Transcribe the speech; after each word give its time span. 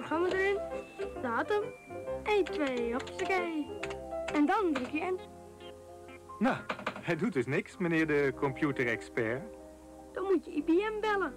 programma 0.00 0.28
erin, 0.28 0.58
datum, 1.22 1.62
1, 2.24 2.44
2, 2.44 2.92
hoppakee. 2.92 3.66
En 4.34 4.46
dan 4.46 4.72
druk 4.72 4.90
je 4.90 4.98
in. 4.98 5.18
Nou, 6.38 6.56
hij 7.02 7.16
doet 7.16 7.32
dus 7.32 7.46
niks, 7.46 7.76
meneer 7.76 8.06
de 8.06 8.32
computerexpert. 8.36 9.42
Dan 10.12 10.24
moet 10.24 10.44
je 10.44 10.50
IBM 10.50 11.00
bellen. 11.00 11.34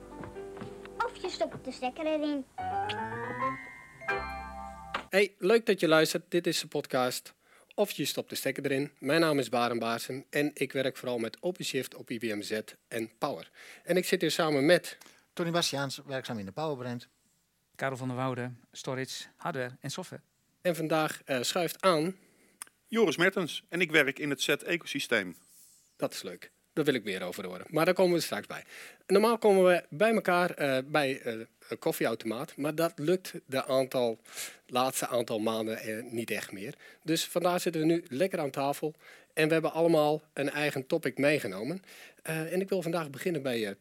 Of 1.06 1.16
je 1.16 1.30
stopt 1.30 1.66
de 1.66 1.72
stekker 1.72 2.06
erin. 2.06 2.46
Hey, 5.10 5.36
leuk 5.38 5.66
dat 5.66 5.80
je 5.80 5.88
luistert. 5.88 6.32
Dit 6.32 6.48
is 6.48 6.60
de 6.60 6.68
podcast. 6.68 7.34
Of 7.76 7.92
je 7.92 8.06
stopt 8.06 8.30
de 8.30 8.36
stekker 8.36 8.66
erin. 8.66 8.92
Mijn 9.00 9.22
naam 9.22 9.40
is 9.40 9.50
Baren 9.50 9.80
Baarsen 9.80 10.26
en 10.30 10.52
ik 10.54 10.72
werk 10.72 10.98
vooral 10.98 11.18
met 11.18 11.38
OpenShift 11.42 11.96
op 11.96 12.10
IBM 12.10 12.42
Z 12.42 12.60
en 12.88 13.12
Power. 13.18 13.52
En 13.84 13.98
ik 13.98 14.06
zit 14.06 14.22
hier 14.22 14.32
samen 14.32 14.66
met... 14.66 14.98
Tony 15.34 15.52
Bastiaans, 15.52 16.02
werkzaam 16.06 16.38
in 16.38 16.46
de 16.46 16.52
Powerbrand. 16.52 17.08
Karel 17.76 17.98
van 17.98 18.08
der 18.08 18.18
Woude, 18.18 18.52
storage, 18.72 19.24
hardware 19.36 19.78
en 19.80 19.90
software. 19.90 20.22
En 20.62 20.76
vandaag 20.76 21.22
eh, 21.26 21.42
schuift 21.42 21.82
aan... 21.82 22.16
Joris 22.88 23.18
Mertens 23.18 23.64
en 23.70 23.82
ik 23.82 23.92
werk 23.92 24.20
in 24.20 24.30
het 24.30 24.42
Z-ecosysteem. 24.42 25.36
Dat 25.96 26.14
is 26.14 26.22
leuk. 26.22 26.52
Daar 26.74 26.86
wil 26.86 26.94
ik 26.94 27.04
meer 27.04 27.22
over 27.22 27.46
horen. 27.46 27.66
Maar 27.70 27.86
daar 27.86 27.94
komen 27.94 28.14
we 28.14 28.22
straks 28.22 28.48
bij. 28.48 28.64
Normaal 29.08 29.38
komen 29.38 29.64
we 29.66 29.86
bij 29.90 30.14
elkaar 30.14 30.50
eh, 30.50 30.78
bij 30.86 31.22
eh, 31.22 31.34
een 31.68 31.80
koffieautomaat. 31.80 32.58
Maar 32.58 32.76
dat 32.76 32.94
lukt 32.96 33.34
de 33.46 33.66
aantal, 33.66 34.20
laatste 34.68 35.08
aantal 35.08 35.40
maanden 35.40 36.08
niet 36.16 36.32
echt 36.32 36.52
meer. 36.52 36.76
Dus 37.04 37.26
vandaar 37.26 37.60
zitten 37.60 37.82
we 37.82 37.88
nu 37.88 38.04
lekker 38.10 38.40
aan 38.40 38.52
tafel. 38.52 38.96
En 39.34 39.48
we 39.48 39.54
hebben 39.54 39.74
allemaal 39.74 40.22
een 40.34 40.50
eigen 40.50 40.88
topic 40.88 41.18
meegenomen. 41.18 41.82
Eh, 42.22 42.54
en 42.54 42.62
ik 42.62 42.70
wil 42.70 42.82
vandaag 42.82 43.10
beginnen 43.10 43.42
bij 43.42 43.68
eh, 43.68 43.76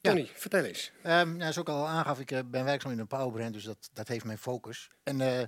Tony. 0.00 0.20
Ja. 0.20 0.26
Vertel 0.34 0.64
eens. 0.64 0.92
Ehm 1.02 1.28
nou, 1.28 1.38
zoals 1.52 1.56
ik 1.56 1.68
al 1.68 1.86
aangaf, 1.88 2.20
ik 2.20 2.30
eh, 2.30 2.38
ben 2.46 2.64
werkzaam 2.64 2.92
in 2.92 2.98
een 2.98 3.06
Powerbrand, 3.06 3.52
dus 3.52 3.64
dat, 3.64 3.90
dat 3.92 4.08
heeft 4.08 4.24
mijn 4.24 4.38
focus. 4.38 4.90
En 5.02 5.20
eh, 5.20 5.46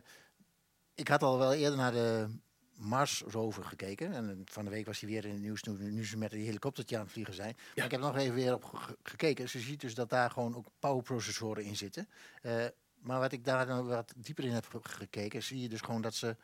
ik 0.95 1.09
had 1.09 1.23
al 1.23 1.39
wel 1.39 1.53
eerder 1.55 1.79
naar 1.79 1.93
de 1.93 2.27
Mars 2.75 3.23
rover 3.27 3.65
gekeken. 3.65 4.13
En 4.13 4.31
eh, 4.31 4.37
van 4.45 4.65
de 4.65 4.71
week 4.71 4.87
was 4.87 5.01
hij 5.01 5.09
weer 5.09 5.25
in 5.25 5.33
het 5.33 5.41
nieuws 5.41 5.63
nu, 5.63 5.91
nu 5.91 6.05
ze 6.07 6.17
met 6.17 6.33
een 6.33 6.41
helikoptertje 6.41 6.97
aan 6.97 7.03
het 7.03 7.13
vliegen 7.13 7.35
zijn. 7.35 7.57
Maar 7.77 7.85
ik 7.85 7.91
heb 7.91 8.01
nog 8.01 8.17
even 8.17 8.35
weer 8.35 8.55
op 8.55 8.65
ge- 8.65 8.77
ge- 8.77 8.97
gekeken. 9.03 9.43
Dus 9.43 9.53
je 9.53 9.59
ziet 9.59 9.81
dus 9.81 9.95
dat 9.95 10.11
daar 10.11 10.31
gewoon 10.31 10.57
ook 10.57 10.67
powerprocessoren 10.79 11.65
in 11.65 11.77
zitten. 11.77 12.09
Eh, 12.43 12.65
maar 13.01 13.21
wat 13.21 13.33
ik 13.33 13.45
daar 13.45 13.67
dan 13.67 13.87
wat 13.87 14.13
dieper 14.17 14.45
in 14.45 14.51
heb 14.53 14.67
ge- 14.67 14.79
gekeken, 14.83 15.43
zie 15.43 15.61
je 15.61 15.69
dus 15.69 15.81
gewoon 15.81 16.03
dat 16.03 16.15
ze 16.15 16.37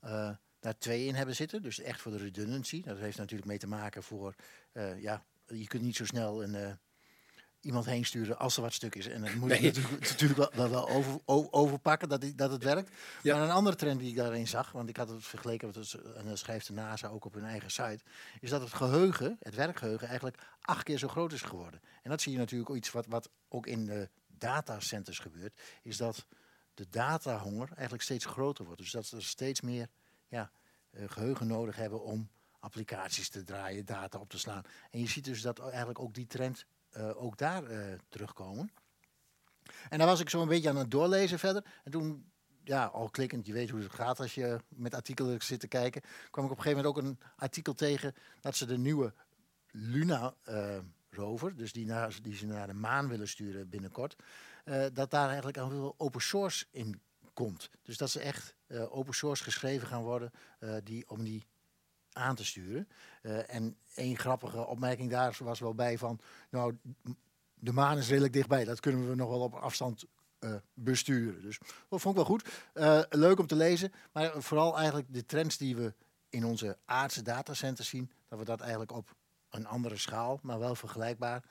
eh, 0.00 0.30
daar 0.60 0.78
twee 0.78 1.06
in 1.06 1.14
hebben 1.14 1.34
zitten. 1.34 1.62
Dus 1.62 1.80
echt 1.80 2.00
voor 2.00 2.12
de 2.12 2.18
redundancy. 2.18 2.82
Dat 2.82 2.98
heeft 2.98 3.18
natuurlijk 3.18 3.48
mee 3.48 3.58
te 3.58 3.66
maken 3.66 4.02
voor, 4.02 4.34
eh, 4.72 5.00
ja, 5.02 5.24
je 5.46 5.66
kunt 5.66 5.82
niet 5.82 5.96
zo 5.96 6.04
snel 6.04 6.42
een... 6.42 6.78
iemand 7.64 7.84
heen 7.84 8.04
sturen 8.04 8.38
als 8.38 8.56
er 8.56 8.62
wat 8.62 8.72
stuk 8.72 8.94
is. 8.94 9.06
En 9.06 9.20
dat 9.20 9.34
moet 9.34 9.56
je 9.56 9.62
natuurlijk, 9.62 10.08
natuurlijk 10.10 10.54
wel, 10.54 10.70
wel, 10.70 10.88
over, 10.88 11.20
overpakken 11.50 12.08
dat, 12.08 12.20
die- 12.20 12.34
dat 12.34 12.50
het 12.50 12.62
werkt. 12.62 12.90
Ja. 13.22 13.36
Maar 13.36 13.44
een 13.44 13.54
andere 13.54 13.76
trend 13.76 14.00
die 14.00 14.08
ik 14.10 14.16
daarin 14.16 14.48
zag, 14.48 14.72
want 14.72 14.88
ik 14.88 14.96
had 14.96 15.08
het 15.08 15.24
vergeleken 15.24 15.66
met 15.74 15.94
en 16.16 16.26
dat 16.26 16.38
schrijft 16.38 16.66
de 16.66 16.72
NASA 16.72 17.08
ook 17.08 17.24
op 17.24 17.34
hun 17.34 17.44
eigen 17.44 17.70
site, 17.70 18.00
is 18.40 18.50
dat 18.50 18.60
het 18.60 18.72
geheugen, 18.74 19.36
het 19.40 19.54
werkgeheugen, 19.54 20.06
eigenlijk 20.08 20.38
acht 20.60 20.82
keer 20.82 20.98
zo 20.98 21.08
groot 21.08 21.32
is 21.32 21.42
geworden. 21.42 21.80
En 22.02 22.10
dat 22.10 22.20
zie 22.20 22.32
je 22.32 22.38
natuurlijk 22.38 22.70
ook 22.70 22.76
iets 22.76 22.90
wat, 22.90 23.06
wat 23.06 23.30
ook 23.48 23.66
in 23.66 23.84
de 23.84 24.08
datacenters 24.26 25.18
gebeurt, 25.18 25.60
is 25.82 25.96
dat 25.96 26.26
de 26.74 26.88
datahonger 26.88 27.68
eigenlijk 27.72 28.02
steeds 28.02 28.24
groter 28.24 28.64
wordt. 28.64 28.80
Dus 28.80 28.90
dat 28.90 29.06
ze 29.06 29.20
steeds 29.20 29.60
meer 29.60 29.88
ja, 30.28 30.50
eh, 30.90 31.02
geheugen 31.06 31.46
nodig 31.46 31.76
hebben 31.76 32.02
om 32.02 32.28
applicaties 32.60 33.28
te 33.28 33.44
draaien, 33.44 33.84
data 33.84 34.18
op 34.18 34.30
te 34.30 34.38
slaan. 34.38 34.62
En 34.90 35.00
je 35.00 35.08
ziet 35.08 35.24
dus 35.24 35.40
dat 35.40 35.58
eigenlijk 35.58 35.98
ook 35.98 36.14
die 36.14 36.26
trend 36.26 36.66
ook 36.96 37.38
daar 37.38 37.64
eh, 37.64 37.98
terugkomen. 38.08 38.70
En 39.88 39.98
dan 39.98 40.06
was 40.06 40.20
ik 40.20 40.30
zo 40.30 40.42
een 40.42 40.48
beetje 40.48 40.68
aan 40.68 40.76
het 40.76 40.90
doorlezen 40.90 41.38
verder. 41.38 41.64
En 41.84 41.90
toen, 41.90 42.32
ja, 42.64 42.84
al 42.84 43.10
klikkend, 43.10 43.46
je 43.46 43.52
weet 43.52 43.70
hoe 43.70 43.80
het 43.80 43.92
gaat 43.92 44.20
als 44.20 44.34
je 44.34 44.58
met 44.68 44.94
artikelen 44.94 45.42
zit 45.42 45.60
te 45.60 45.68
kijken, 45.68 46.02
kwam 46.30 46.44
ik 46.44 46.50
op 46.50 46.56
een 46.56 46.62
gegeven 46.62 46.84
moment 46.84 47.04
ook 47.04 47.10
een 47.10 47.18
artikel 47.36 47.74
tegen 47.74 48.14
dat 48.40 48.56
ze 48.56 48.66
de 48.66 48.78
nieuwe 48.78 49.12
Luna 49.70 50.34
eh, 50.42 50.78
rover, 51.10 51.56
dus 51.56 51.72
die, 51.72 51.92
die 52.22 52.36
ze 52.36 52.46
naar 52.46 52.66
de 52.66 52.74
maan 52.74 53.08
willen 53.08 53.28
sturen 53.28 53.68
binnenkort, 53.68 54.16
eh, 54.64 54.84
dat 54.92 55.10
daar 55.10 55.26
eigenlijk 55.26 55.58
al 55.58 55.68
veel 55.68 55.94
open 55.96 56.20
source 56.20 56.66
in 56.70 57.00
komt. 57.34 57.70
Dus 57.82 57.96
dat 57.96 58.10
ze 58.10 58.20
echt 58.20 58.54
eh, 58.66 58.96
open 58.96 59.14
source 59.14 59.42
geschreven 59.42 59.88
gaan 59.88 60.02
worden 60.02 60.30
eh, 60.58 60.74
die, 60.84 61.08
om 61.08 61.24
die 61.24 61.44
aan 62.14 62.34
te 62.34 62.44
sturen. 62.44 62.88
Eh, 63.22 63.54
en 63.54 63.76
één 63.94 64.16
grappige 64.16 64.66
opmerking 64.66 65.10
daar 65.10 65.36
was 65.38 65.60
wel 65.60 65.74
bij 65.74 65.98
van, 65.98 66.20
nou, 66.50 66.76
de 67.54 67.72
maan 67.72 67.98
is 67.98 68.08
redelijk 68.08 68.32
dichtbij. 68.32 68.64
Dat 68.64 68.80
kunnen 68.80 69.08
we 69.08 69.14
nog 69.14 69.28
wel 69.28 69.40
op 69.40 69.54
afstand 69.54 70.04
eh, 70.38 70.54
besturen. 70.74 71.42
Dus 71.42 71.58
dat 71.88 72.00
vond 72.00 72.18
ik 72.18 72.26
wel 72.26 72.30
goed. 72.30 72.48
Eh, 72.72 73.00
leuk 73.10 73.38
om 73.38 73.46
te 73.46 73.56
lezen. 73.56 73.92
Maar 74.12 74.42
vooral 74.42 74.76
eigenlijk 74.76 75.06
de 75.10 75.26
trends 75.26 75.56
die 75.56 75.76
we 75.76 75.94
in 76.28 76.44
onze 76.44 76.78
aardse 76.84 77.22
datacenters 77.22 77.88
zien, 77.88 78.10
dat 78.28 78.38
we 78.38 78.44
dat 78.44 78.60
eigenlijk 78.60 78.92
op 78.92 79.14
een 79.50 79.66
andere 79.66 79.96
schaal, 79.96 80.38
maar 80.42 80.58
wel 80.58 80.74
vergelijkbaar 80.74 81.44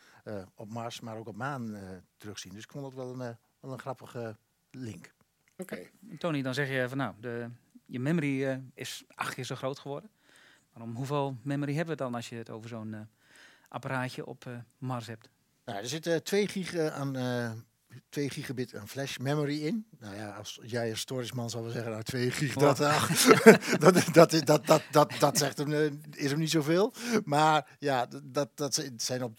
op 0.56 0.70
Mars, 0.70 1.00
maar 1.00 1.18
ook 1.18 1.28
op 1.28 1.36
maan 1.36 1.78
terugzien. 2.18 2.54
Dus 2.54 2.64
ik 2.64 2.72
vond 2.72 2.84
dat 2.84 2.94
wel 2.94 3.10
een, 3.10 3.38
wel 3.60 3.72
een 3.72 3.80
grappige 3.80 4.38
link. 4.72 5.14
Oké. 5.58 5.90
Tony, 6.18 6.42
dan 6.42 6.54
zeg 6.54 6.70
je 6.70 6.90
van 6.90 6.98
nou, 6.98 7.14
de, 7.20 7.50
je 7.86 8.00
memory 8.00 8.62
is 8.74 9.04
acht 9.08 9.34
keer 9.34 9.44
zo 9.44 9.56
groot 9.56 9.80
geworden. 9.80 10.10
Maar 10.74 10.84
om 10.84 10.96
hoeveel 10.96 11.38
memory 11.42 11.74
hebben 11.76 11.98
we 11.98 12.04
dan 12.04 12.16
als 12.16 12.30
je 12.30 12.36
het 12.36 12.50
over 12.50 12.70
zo'n 12.70 12.94
eh, 12.94 13.00
apparaatje 13.68 14.26
op 14.26 14.46
eh, 14.46 14.54
Mars 14.78 15.08
hebt? 15.08 15.30
Nou, 15.66 15.80
er 15.80 15.88
zit 15.88 16.08
eh 16.08 16.16
2 16.16 16.48
gig 16.48 16.74
eh, 16.74 16.88
aan 16.88 17.16
eh 17.16 17.52
2 18.10 18.30
gigabit 18.30 18.76
aan 18.76 18.88
flash 18.88 19.18
memory 19.18 19.66
in. 19.66 19.86
Nou 20.00 20.16
ja, 20.16 20.30
als 20.36 20.60
jij 20.64 20.90
als 20.90 21.00
storageman 21.00 21.50
zou 21.50 21.64
wel 21.64 21.72
zeggen, 21.72 21.92
nou 21.92 22.04
2 22.04 22.32
gig, 22.32 22.54
dat, 22.64 22.78
dat, 22.78 24.32
dat, 24.46 24.66
dat, 24.66 24.82
dat, 24.92 25.12
dat, 25.20 25.38
zegt 25.38 25.58
hem, 25.58 26.02
is 26.12 26.30
hem 26.30 26.40
niet 26.40 26.50
zoveel. 26.50 26.94
Maar 27.24 27.76
ja, 27.80 28.08
dat, 28.24 28.50
dat 28.56 28.84
zijn 28.98 29.24
op 29.24 29.38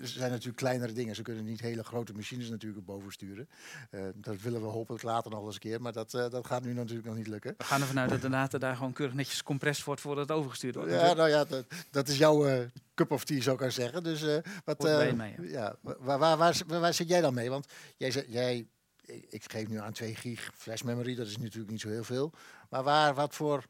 zijn 0.00 0.30
natuurlijk 0.30 0.56
kleinere 0.56 0.92
dingen. 0.92 1.14
Ze 1.14 1.22
kunnen 1.22 1.44
niet 1.44 1.60
hele 1.60 1.84
grote 1.84 2.12
machines 2.12 2.48
natuurlijk 2.48 2.84
boven 2.84 3.12
sturen. 3.12 3.48
Eh, 3.90 4.00
dat 4.14 4.40
willen 4.40 4.60
we 4.60 4.66
hopelijk 4.66 5.02
later 5.02 5.30
nog 5.30 5.38
wel 5.38 5.46
eens 5.46 5.54
een 5.54 5.60
keer. 5.70 5.80
Maar 5.80 5.92
dat, 5.92 6.14
eh, 6.14 6.30
dat 6.30 6.46
gaat 6.46 6.62
nu 6.62 6.72
natuurlijk 6.72 7.06
nog 7.06 7.16
niet 7.16 7.26
lukken. 7.26 7.54
We 7.58 7.64
gaan 7.64 7.80
ervan 7.80 7.98
uit 7.98 8.10
dat 8.10 8.20
de 8.20 8.28
data 8.28 8.58
daar 8.58 8.76
gewoon 8.76 8.92
keurig 8.92 9.14
netjes 9.14 9.38
gecompressed 9.38 9.84
wordt 9.84 10.00
voordat 10.00 10.28
het 10.28 10.36
overgestuurd 10.36 10.74
wordt. 10.74 10.90
Ja, 10.90 11.12
nou 11.14 11.28
ja, 11.28 11.44
dat, 11.44 11.64
dat 11.90 12.08
is 12.08 12.18
jouw 12.18 12.46
eh, 12.46 12.66
cup 12.94 13.10
of 13.10 13.24
tea, 13.24 13.40
zou 13.40 13.54
ik 13.54 13.60
maar 13.60 13.72
zeggen. 13.72 14.02
Dus 14.02 14.24
wat, 14.64 14.82
mij, 14.82 15.34
ja. 15.38 15.44
ja, 15.48 15.76
waar, 15.80 15.96
waar, 15.98 16.18
waar, 16.18 16.36
waar, 16.66 16.80
waar 16.80 16.94
zit 16.94 17.08
jij 17.08 17.20
dan 17.20 17.34
mee? 17.34 17.50
Want 17.50 17.66
jij, 17.96 18.24
jij, 18.28 18.66
ik 19.04 19.26
ik 19.28 19.52
geef 19.52 19.68
nu 19.68 19.78
aan 19.80 19.92
2 19.92 20.14
gig 20.14 20.50
flash 20.54 20.82
memory, 20.82 21.14
dat 21.14 21.26
is 21.26 21.38
natuurlijk 21.38 21.70
niet 21.70 21.80
zo 21.80 21.88
heel 21.88 22.04
veel. 22.04 22.32
Maar 22.70 22.82
waar, 22.82 23.14
wat 23.14 23.34
voor 23.34 23.64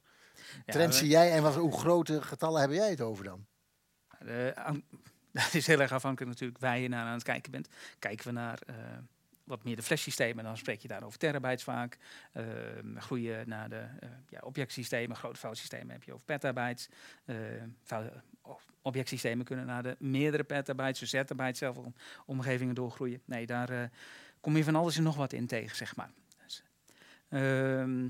Ja, 0.67 0.87
we- 0.87 0.93
zie 0.93 1.09
jij 1.09 1.33
en 1.33 1.43
wat, 1.43 1.55
hoe 1.55 1.79
grote 1.79 2.23
getallen 2.23 2.61
hebben 2.61 2.79
jij 2.79 2.91
het 2.91 3.01
over 3.01 3.25
dan? 3.25 3.47
dat 5.43 5.55
is 5.55 5.67
heel 5.67 5.81
erg 5.81 5.93
afhankelijk 5.93 6.31
natuurlijk 6.31 6.61
waar 6.61 6.79
je 6.79 6.89
naar 6.89 7.07
aan 7.07 7.13
het 7.13 7.23
kijken 7.23 7.51
bent. 7.51 7.69
Kijken 7.99 8.27
we 8.27 8.33
naar 8.33 8.59
eh, 8.67 8.75
wat 9.45 9.65
meer 9.65 9.77
de 9.77 9.83
flashsystemen, 9.83 10.45
dan 10.45 10.57
spreek 10.57 10.81
je 10.81 10.89
daar 10.89 11.03
over 11.03 11.19
terabytes 11.19 11.63
vaak. 11.63 11.99
Uh, 12.35 12.45
groei 12.97 13.23
je 13.23 13.43
naar 13.47 13.69
de 13.69 13.85
eh, 14.01 14.09
ja, 14.29 14.41
objectsystemen, 14.43 15.17
grote 15.17 15.39
foutsystemen 15.39 15.91
heb 15.91 16.03
je 16.03 16.13
over 16.13 16.25
petabytes. 16.25 16.89
Eh, 17.25 17.37
vuil- 17.83 18.23
of 18.43 18.67
objectsystemen 18.83 19.45
kunnen 19.45 19.67
naar 19.67 19.83
de 19.83 19.97
meerdere 19.99 20.45
petabytes, 20.45 20.99
dus 20.99 21.11
zettabytes 21.11 21.59
zelf 21.59 21.77
om, 21.77 21.95
omgevingen 22.27 22.75
doorgroeien. 22.75 23.23
Nee, 23.25 23.47
daar 23.47 23.69
eh, 23.71 23.89
kom 24.41 24.57
je 24.57 24.65
van 24.65 24.77
alles 24.77 24.97
en 24.97 25.03
nog 25.03 25.17
wat 25.17 25.33
in 25.33 25.47
tegen, 25.47 25.77
zeg 25.77 25.97
maar. 25.97 26.11
Dus, 26.43 26.63
ehm, 27.29 28.09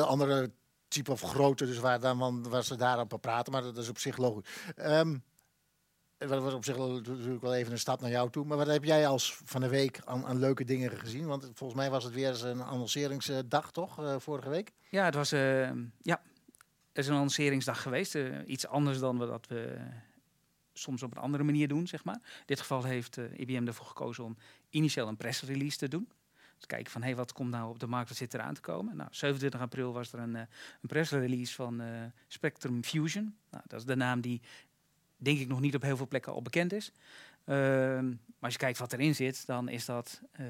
andere 0.00 0.50
type 0.88 1.12
of 1.12 1.20
grootte, 1.20 1.66
dus 1.66 1.78
waar, 1.78 2.00
dan, 2.00 2.48
waar 2.48 2.64
ze 2.64 2.76
daarop 2.76 3.18
praten, 3.20 3.52
maar 3.52 3.62
dat 3.62 3.76
is 3.76 3.88
op 3.88 3.98
zich 3.98 4.16
logisch. 4.16 4.48
Ehm 4.76 5.16
dat 6.28 6.42
was 6.42 6.54
op 6.54 6.64
zich 6.64 6.76
natuurlijk 6.76 7.42
wel 7.42 7.54
even 7.54 7.72
een 7.72 7.78
stap 7.78 8.00
naar 8.00 8.10
jou 8.10 8.30
toe. 8.30 8.44
Maar 8.44 8.56
wat 8.56 8.66
heb 8.66 8.84
jij 8.84 9.06
als 9.06 9.36
van 9.44 9.60
de 9.60 9.68
week 9.68 10.00
aan, 10.04 10.38
leuke 10.38 10.64
dingen 10.64 10.90
gezien? 10.90 11.26
Want 11.26 11.50
volgens 11.54 11.80
mij 11.80 11.90
was 11.90 12.04
het 12.04 12.14
weer 12.14 12.28
eens 12.28 12.42
een 12.42 12.60
annonceringsdag, 12.60 13.72
toch? 13.72 13.98
eh, 13.98 14.14
vorige 14.18 14.48
week? 14.48 14.72
Ja, 14.90 15.04
het 15.04 15.14
was 15.14 15.32
eh, 15.32 15.70
ja, 16.00 16.22
er 16.92 17.02
is 17.02 17.06
een 17.06 17.14
lanceringsdag 17.14 17.82
geweest. 17.82 18.14
eh, 18.14 18.24
iets 18.46 18.66
anders 18.66 18.98
dan 18.98 19.18
we 19.18 19.26
dat 19.26 19.46
we 19.46 19.76
soms 20.72 21.02
op 21.02 21.10
een 21.10 21.22
andere 21.22 21.42
manier 21.42 21.68
doen, 21.68 21.86
zeg 21.86 22.04
maar. 22.04 22.14
In 22.14 22.42
dit 22.46 22.60
geval 22.60 22.84
heeft 22.84 23.16
IBM 23.36 23.66
ervoor 23.66 23.86
gekozen 23.86 24.24
om 24.24 24.36
initieel 24.70 25.08
een 25.08 25.16
pressrelease 25.16 25.78
te 25.78 25.88
doen. 25.88 26.08
Dus 26.56 26.66
kijken 26.66 26.92
van, 26.92 27.02
hé, 27.02 27.14
wat 27.14 27.32
komt 27.32 27.50
nou 27.50 27.68
op 27.70 27.78
de 27.78 27.86
markt, 27.86 28.08
wat 28.08 28.18
zit 28.18 28.34
eraan 28.34 28.54
te 28.54 28.60
komen? 28.60 28.96
Nou, 28.96 29.08
27 29.12 29.60
april 29.60 29.92
was 29.92 30.12
er 30.12 30.18
een, 30.18 30.34
een 30.34 30.48
pressrelease 30.86 31.54
van 31.54 31.82
Spectrum 32.28 32.84
Fusion. 32.84 33.36
Nou, 33.50 33.62
dat 33.66 33.78
is 33.78 33.86
de 33.86 33.96
naam 33.96 34.20
die, 34.20 34.40
denk 35.20 35.38
ik, 35.38 35.48
nog 35.48 35.60
niet 35.60 35.74
op 35.74 35.82
heel 35.82 35.96
veel 35.96 36.08
plekken 36.08 36.32
al 36.32 36.42
bekend 36.42 36.72
is. 36.72 36.92
Ehm, 37.44 38.06
maar 38.06 38.48
als 38.48 38.52
je 38.52 38.58
kijkt 38.58 38.78
wat 38.78 38.92
erin 38.92 39.14
zit, 39.14 39.46
dan 39.46 39.68
is 39.68 39.84
dat 39.84 40.20
eh, 40.32 40.46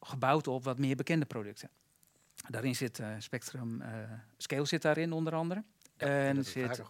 gebouwd 0.00 0.46
op 0.46 0.64
wat 0.64 0.78
meer 0.78 0.96
bekende 0.96 1.26
producten. 1.26 1.70
Daarin 2.48 2.76
zit 2.76 2.98
eh, 2.98 3.08
Spectrum 3.18 3.80
eh, 3.80 3.90
Scale 4.36 4.64
zit 4.64 4.82
daarin 4.82 5.12
onder 5.12 5.34
andere. 5.34 5.64
en 5.96 6.44
zit 6.44 6.82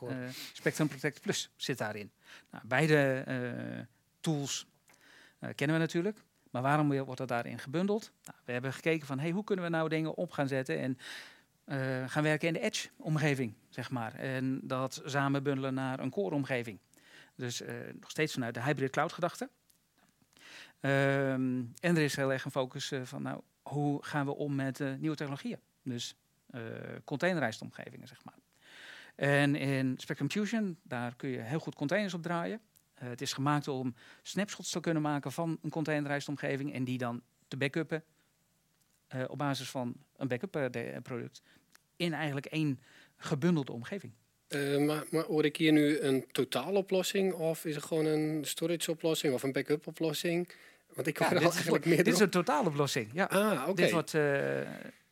Spectrum 0.52 0.88
Protect 0.88 1.20
Plus 1.20 1.50
zit 1.56 1.78
daarin. 1.78 2.10
Nou, 2.50 2.66
beide 2.66 3.87
tools 4.20 4.66
kennen 5.38 5.76
we 5.76 5.82
natuurlijk. 5.82 6.19
Maar 6.50 6.62
waarom 6.62 6.88
wordt 7.05 7.19
dat 7.19 7.28
daarin 7.28 7.58
gebundeld? 7.58 8.10
Nou, 8.25 8.38
we 8.44 8.52
hebben 8.52 8.72
gekeken 8.72 9.06
van 9.06 9.19
hey, 9.19 9.31
hoe 9.31 9.44
kunnen 9.44 9.64
we 9.64 9.70
nou 9.70 9.88
dingen 9.88 10.14
op 10.14 10.31
gaan 10.31 10.49
zetten 10.49 10.78
en 10.78 10.99
gaan 12.06 12.23
werken 12.23 12.49
in 12.49 12.55
de 12.55 12.61
Edge-omgeving, 12.61 13.55
zeg 13.69 13.91
maar. 13.91 14.15
En 14.15 14.61
dat 14.62 15.03
samen 15.05 15.43
bundelen 15.43 15.75
naar 15.75 16.00
een 16.00 16.11
core-omgeving. 16.11 16.79
Dus 17.38 17.61
eh, 17.61 17.75
nog 18.00 18.11
steeds 18.11 18.32
vanuit 18.32 18.55
de 18.55 18.62
hybrid 18.62 18.91
cloud-gedachte. 18.91 19.50
Ehm, 20.81 21.62
en 21.81 21.97
er 21.97 21.99
is 21.99 22.17
heel 22.17 22.32
erg 22.32 22.44
een 22.44 22.50
focus 22.50 22.91
eh, 22.91 23.03
van, 23.03 23.23
nou, 23.23 23.41
hoe 23.62 24.05
gaan 24.05 24.26
we 24.26 24.35
om 24.35 24.55
met 24.55 24.79
nieuwe 24.99 25.17
technologieën? 25.17 25.59
Dus 25.82 26.17
containerized 27.05 27.62
omgevingen, 27.62 28.09
zeg 28.09 28.25
maar. 28.25 28.35
En 29.15 29.55
in 29.55 29.94
Spectrum 29.99 30.31
Fusion, 30.31 30.79
daar 30.82 31.17
kun 31.17 31.29
je 31.29 31.38
heel 31.38 31.59
goed 31.59 31.75
containers 31.75 32.15
op 32.15 32.23
draaien. 32.23 32.61
het 32.94 33.20
is 33.20 33.32
gemaakt 33.32 33.69
om 33.69 33.94
snapshots 34.23 34.70
te 34.70 34.81
kunnen 34.81 35.03
maken 35.03 35.32
van 35.32 35.59
een 35.62 35.70
containerized 35.70 36.29
omgeving 36.29 36.73
en 36.73 36.85
die 36.85 36.99
dan 36.99 37.23
te 37.49 37.56
backuppen 37.56 38.05
op 39.26 39.38
basis 39.38 39.70
van 39.70 39.94
een 40.17 40.29
backup 40.29 40.70
product 41.03 41.43
in 41.99 42.12
eigenlijk 42.15 42.47
één 42.47 42.81
gebundelde 43.17 43.73
omgeving. 43.73 44.12
Uh, 44.49 44.87
maar, 44.87 45.05
maar 45.11 45.25
hoor 45.25 45.45
ik 45.45 45.56
hier 45.56 45.73
nu 45.73 46.00
een 46.00 46.25
totaaloplossing 46.33 47.33
of 47.33 47.65
is 47.65 47.75
het 47.75 47.85
gewoon 47.85 48.05
een 48.05 48.45
storage 48.45 48.91
oplossing 48.91 49.35
of 49.35 49.43
een 49.43 49.53
backup 49.53 49.87
oplossing? 49.87 50.49
Want 50.95 51.06
ik 51.06 51.17
hoor 51.17 51.33
ja, 51.33 51.39
dit, 51.39 51.53
eigenlijk 51.53 51.85
meer 51.85 52.05
dit 52.05 52.15
is 52.15 52.21
een 52.21 52.31
totaaloplossing. 52.31 53.11
Ja. 53.12 53.25
Ah, 53.25 53.62
oké. 53.69 53.83
Dit 53.83 53.91
wordt, 53.91 54.12
uh, 54.12 54.23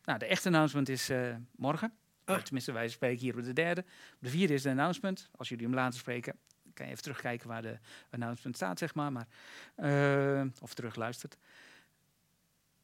nou, 0.03 0.19
de 0.19 0.25
echte 0.25 0.47
announcement 0.47 0.89
is 0.89 1.09
uh, 1.09 1.35
morgen. 1.55 1.93
Ah. 2.25 2.41
Tenminste, 2.41 2.71
wij 2.71 2.87
spreken 2.89 3.19
hier 3.19 3.37
op 3.37 3.43
de 3.43 3.53
derde. 3.53 3.81
Op 4.13 4.17
de 4.19 4.29
vierde 4.29 4.53
is 4.53 4.61
de 4.61 4.69
announcement. 4.69 5.29
Als 5.35 5.49
jullie 5.49 5.65
hem 5.65 5.73
later 5.75 5.99
spreken, 5.99 6.35
kan 6.73 6.85
je 6.85 6.91
even 6.91 7.03
terugkijken 7.03 7.47
waar 7.47 7.61
de 7.61 7.77
announcement 8.09 8.55
staat, 8.55 8.79
zeg 8.79 8.95
maar. 8.95 9.11
maar 9.11 9.27
of 10.61 10.73
terugluistert. 10.73 11.37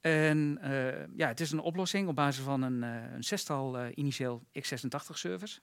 En 0.03 0.59
uh, 0.63 1.17
ja, 1.17 1.27
het 1.27 1.39
is 1.39 1.51
een 1.51 1.59
oplossing 1.59 2.07
op 2.07 2.15
basis 2.15 2.43
van 2.43 2.61
een, 2.61 2.83
uh, 2.83 3.13
een 3.13 3.23
zestal 3.23 3.79
uh, 3.79 3.87
initieel 3.95 4.43
x86 4.59 5.13
servers. 5.13 5.61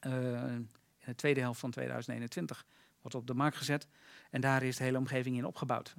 in 0.00 0.68
de 1.04 1.14
tweede 1.14 1.40
helft 1.40 1.60
van 1.60 1.70
2021 1.70 2.64
wordt 3.00 3.16
op 3.16 3.26
de 3.26 3.34
markt 3.34 3.56
gezet. 3.56 3.86
En 4.30 4.40
daar 4.40 4.62
is 4.62 4.76
de 4.76 4.84
hele 4.84 4.98
omgeving 4.98 5.36
in 5.36 5.44
opgebouwd. 5.44 5.94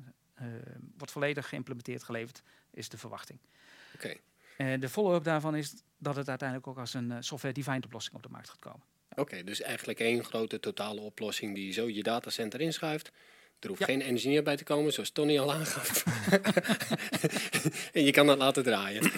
wordt 0.97 1.11
volledig 1.11 1.49
geïmplementeerd 1.49 2.03
geleverd, 2.03 2.41
is 2.71 2.89
de 2.89 2.97
verwachting. 2.97 3.39
Oké. 3.95 4.17
Okay. 4.57 4.79
de 4.79 4.89
follow-up 4.89 5.23
daarvan 5.23 5.55
is 5.55 5.73
dat 5.97 6.15
het 6.15 6.29
uiteindelijk 6.29 6.67
ook 6.67 6.77
als 6.77 6.93
een 6.93 7.23
software-defined 7.23 7.85
oplossing 7.85 8.15
op 8.15 8.23
de 8.23 8.29
markt 8.29 8.49
gaat 8.49 8.59
komen. 8.59 8.83
Oké, 9.15 9.43
dus 9.43 9.61
eigenlijk 9.61 9.99
één 9.99 10.23
grote 10.23 10.59
totale 10.59 11.01
oplossing 11.01 11.55
die 11.55 11.73
zo 11.73 11.89
je 11.89 12.03
datacenter 12.03 12.61
inschuift 12.61 13.11
er 13.63 13.69
hoeft 13.69 13.83
geen 13.83 14.01
engineer 14.01 14.43
bij 14.43 14.57
te 14.57 14.63
komen, 14.63 14.93
zoals 14.93 15.09
Tony 15.09 15.39
al 15.39 15.53
aangaf. 15.53 16.03
en 17.93 18.03
je 18.03 18.11
kan 18.11 18.27
dat 18.27 18.37
laten 18.37 18.63
draaien. 18.63 19.11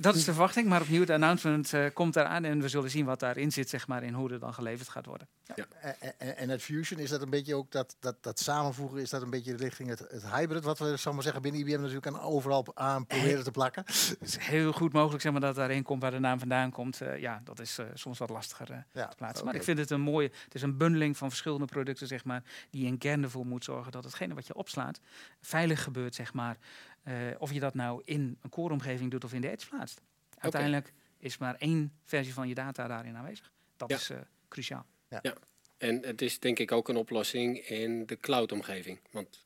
dat 0.00 0.14
is 0.14 0.24
de 0.24 0.32
verwachting, 0.32 0.68
maar 0.68 0.80
opnieuw, 0.80 1.04
de 1.04 1.12
announcement 1.12 1.72
uh, 1.72 1.86
komt 1.92 2.16
eraan 2.16 2.44
en 2.44 2.60
we 2.60 2.68
zullen 2.68 2.90
zien 2.90 3.04
wat 3.04 3.20
daarin 3.20 3.52
zit, 3.52 3.68
zeg 3.68 3.86
maar, 3.86 4.02
in 4.02 4.12
hoe 4.12 4.30
er 4.32 4.38
dan 4.38 4.54
geleverd 4.54 4.88
gaat 4.88 5.06
worden. 5.06 5.28
Ja. 5.54 5.66
En, 5.80 5.96
en, 6.18 6.36
en, 6.36 6.48
het 6.48 6.62
Fusion, 6.62 7.00
is 7.00 7.10
dat 7.10 7.22
een 7.22 7.30
beetje 7.30 7.54
ook 7.54 7.70
dat, 7.70 7.96
dat, 8.00 8.16
dat 8.20 8.40
samenvoegen, 8.40 9.00
is 9.00 9.10
dat 9.10 9.22
een 9.22 9.30
beetje 9.30 9.56
richting 9.56 9.88
het, 9.88 9.98
het 9.98 10.30
hybrid, 10.30 10.64
wat 10.64 10.78
we, 10.78 10.96
zal 10.96 11.12
maar 11.12 11.22
zeggen, 11.22 11.42
binnen 11.42 11.60
IBM 11.60 11.80
natuurlijk 11.80 12.06
aan 12.06 12.20
overal 12.20 12.66
aan 12.74 13.06
proberen 13.06 13.44
te 13.44 13.50
plakken? 13.50 13.82
Het 13.86 14.16
is 14.20 14.36
heel 14.36 14.72
goed 14.72 14.92
mogelijk, 14.92 15.22
zeg 15.22 15.32
maar, 15.32 15.40
dat 15.40 15.54
daarin 15.54 15.82
komt 15.82 16.02
waar 16.02 16.10
de 16.10 16.18
naam 16.18 16.38
vandaan 16.38 16.70
komt. 16.70 17.02
Uh, 17.02 17.18
ja, 17.18 17.40
dat 17.44 17.60
is 17.60 17.78
uh, 17.78 17.86
soms 17.94 18.18
wat 18.18 18.30
lastiger 18.30 18.68
ja, 18.68 19.06
te 19.06 19.16
plaatsen. 19.16 19.28
Okay. 19.28 19.42
Maar 19.44 19.54
ik 19.54 19.62
vind 19.62 19.78
het 19.78 19.90
een 19.90 20.00
mooie, 20.00 20.30
het 20.44 20.54
is 20.54 20.62
een 20.62 20.76
bundeling 20.76 21.16
van 21.16 21.28
verschillende 21.28 21.64
producten, 21.64 22.06
zeg 22.06 22.24
maar, 22.24 22.42
die 22.70 22.86
in 22.86 22.98
kern 22.98 23.22
ervoor 23.22 23.46
moet 23.46 23.64
zorgen 23.64 23.79
dat 23.88 24.04
hetgene 24.04 24.34
wat 24.34 24.46
je 24.46 24.54
opslaat 24.54 25.00
veilig 25.40 25.82
gebeurt, 25.82 26.14
zeg 26.14 26.32
maar. 26.32 26.56
Uh, 27.04 27.14
of 27.38 27.52
je 27.52 27.60
dat 27.60 27.74
nou 27.74 28.02
in 28.04 28.38
een 28.42 28.50
core-omgeving 28.50 29.10
doet 29.10 29.24
of 29.24 29.32
in 29.32 29.40
de 29.40 29.50
edge 29.50 29.68
plaatst. 29.68 30.00
Uiteindelijk 30.38 30.86
okay. 30.86 30.98
is 31.18 31.38
maar 31.38 31.54
één 31.54 31.92
versie 32.04 32.34
van 32.34 32.48
je 32.48 32.54
data 32.54 32.86
daarin 32.86 33.16
aanwezig. 33.16 33.52
Dat 33.76 33.90
ja. 33.90 33.96
is 33.96 34.10
uh, 34.10 34.18
cruciaal. 34.48 34.86
Ja. 35.08 35.18
ja. 35.22 35.34
en 35.78 36.02
het 36.02 36.22
is 36.22 36.38
denk 36.38 36.58
ik 36.58 36.72
ook 36.72 36.88
een 36.88 36.96
oplossing 36.96 37.58
in 37.58 38.06
de 38.06 38.20
cloud-omgeving. 38.20 38.98
Want 39.10 39.44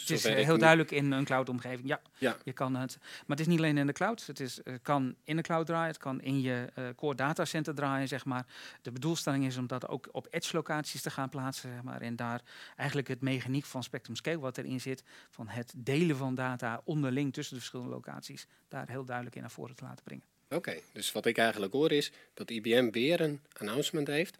het 0.00 0.10
is 0.10 0.22
heel 0.24 0.52
nu... 0.52 0.58
duidelijk 0.58 0.90
in 0.90 1.12
een 1.12 1.24
cloud-omgeving. 1.24 1.88
Ja, 1.88 2.00
ja, 2.18 2.36
je 2.44 2.52
kan 2.52 2.74
het. 2.74 2.98
Maar 3.00 3.36
het 3.36 3.40
is 3.40 3.46
niet 3.46 3.58
alleen 3.58 3.78
in 3.78 3.86
de 3.86 3.92
cloud. 3.92 4.26
Het 4.26 4.40
is, 4.40 4.60
uh, 4.64 4.74
kan 4.82 5.14
in 5.24 5.36
de 5.36 5.42
cloud 5.42 5.66
draaien. 5.66 5.86
Het 5.86 5.98
kan 5.98 6.20
in 6.20 6.40
je 6.40 6.72
uh, 6.78 6.84
core 6.96 7.14
datacenter 7.14 7.74
draaien, 7.74 8.08
zeg 8.08 8.24
maar. 8.24 8.46
De 8.82 8.92
bedoelstelling 8.92 9.44
is 9.46 9.56
om 9.56 9.66
dat 9.66 9.88
ook 9.88 10.08
op 10.12 10.26
edge-locaties 10.30 11.02
te 11.02 11.10
gaan 11.10 11.28
plaatsen, 11.28 11.70
zeg 11.72 11.82
maar. 11.82 12.00
En 12.00 12.16
daar 12.16 12.40
eigenlijk 12.76 13.08
het 13.08 13.20
mechaniek 13.20 13.64
van 13.64 13.82
Spectrum 13.82 14.16
Scale 14.16 14.38
wat 14.38 14.58
erin 14.58 14.80
zit, 14.80 15.02
van 15.30 15.48
het 15.48 15.72
delen 15.76 16.16
van 16.16 16.34
data 16.34 16.80
onderling 16.84 17.32
tussen 17.32 17.54
de 17.54 17.60
verschillende 17.60 17.94
locaties, 17.94 18.46
daar 18.68 18.88
heel 18.88 19.04
duidelijk 19.04 19.36
in 19.36 19.42
naar 19.42 19.50
voren 19.50 19.76
te 19.76 19.84
laten 19.84 20.04
brengen. 20.04 20.24
Oké, 20.44 20.56
okay, 20.56 20.82
dus 20.92 21.12
wat 21.12 21.26
ik 21.26 21.38
eigenlijk 21.38 21.72
hoor 21.72 21.92
is 21.92 22.12
dat 22.34 22.50
IBM 22.50 22.90
weer 22.90 23.20
een 23.20 23.40
announcement 23.52 24.06
heeft 24.06 24.38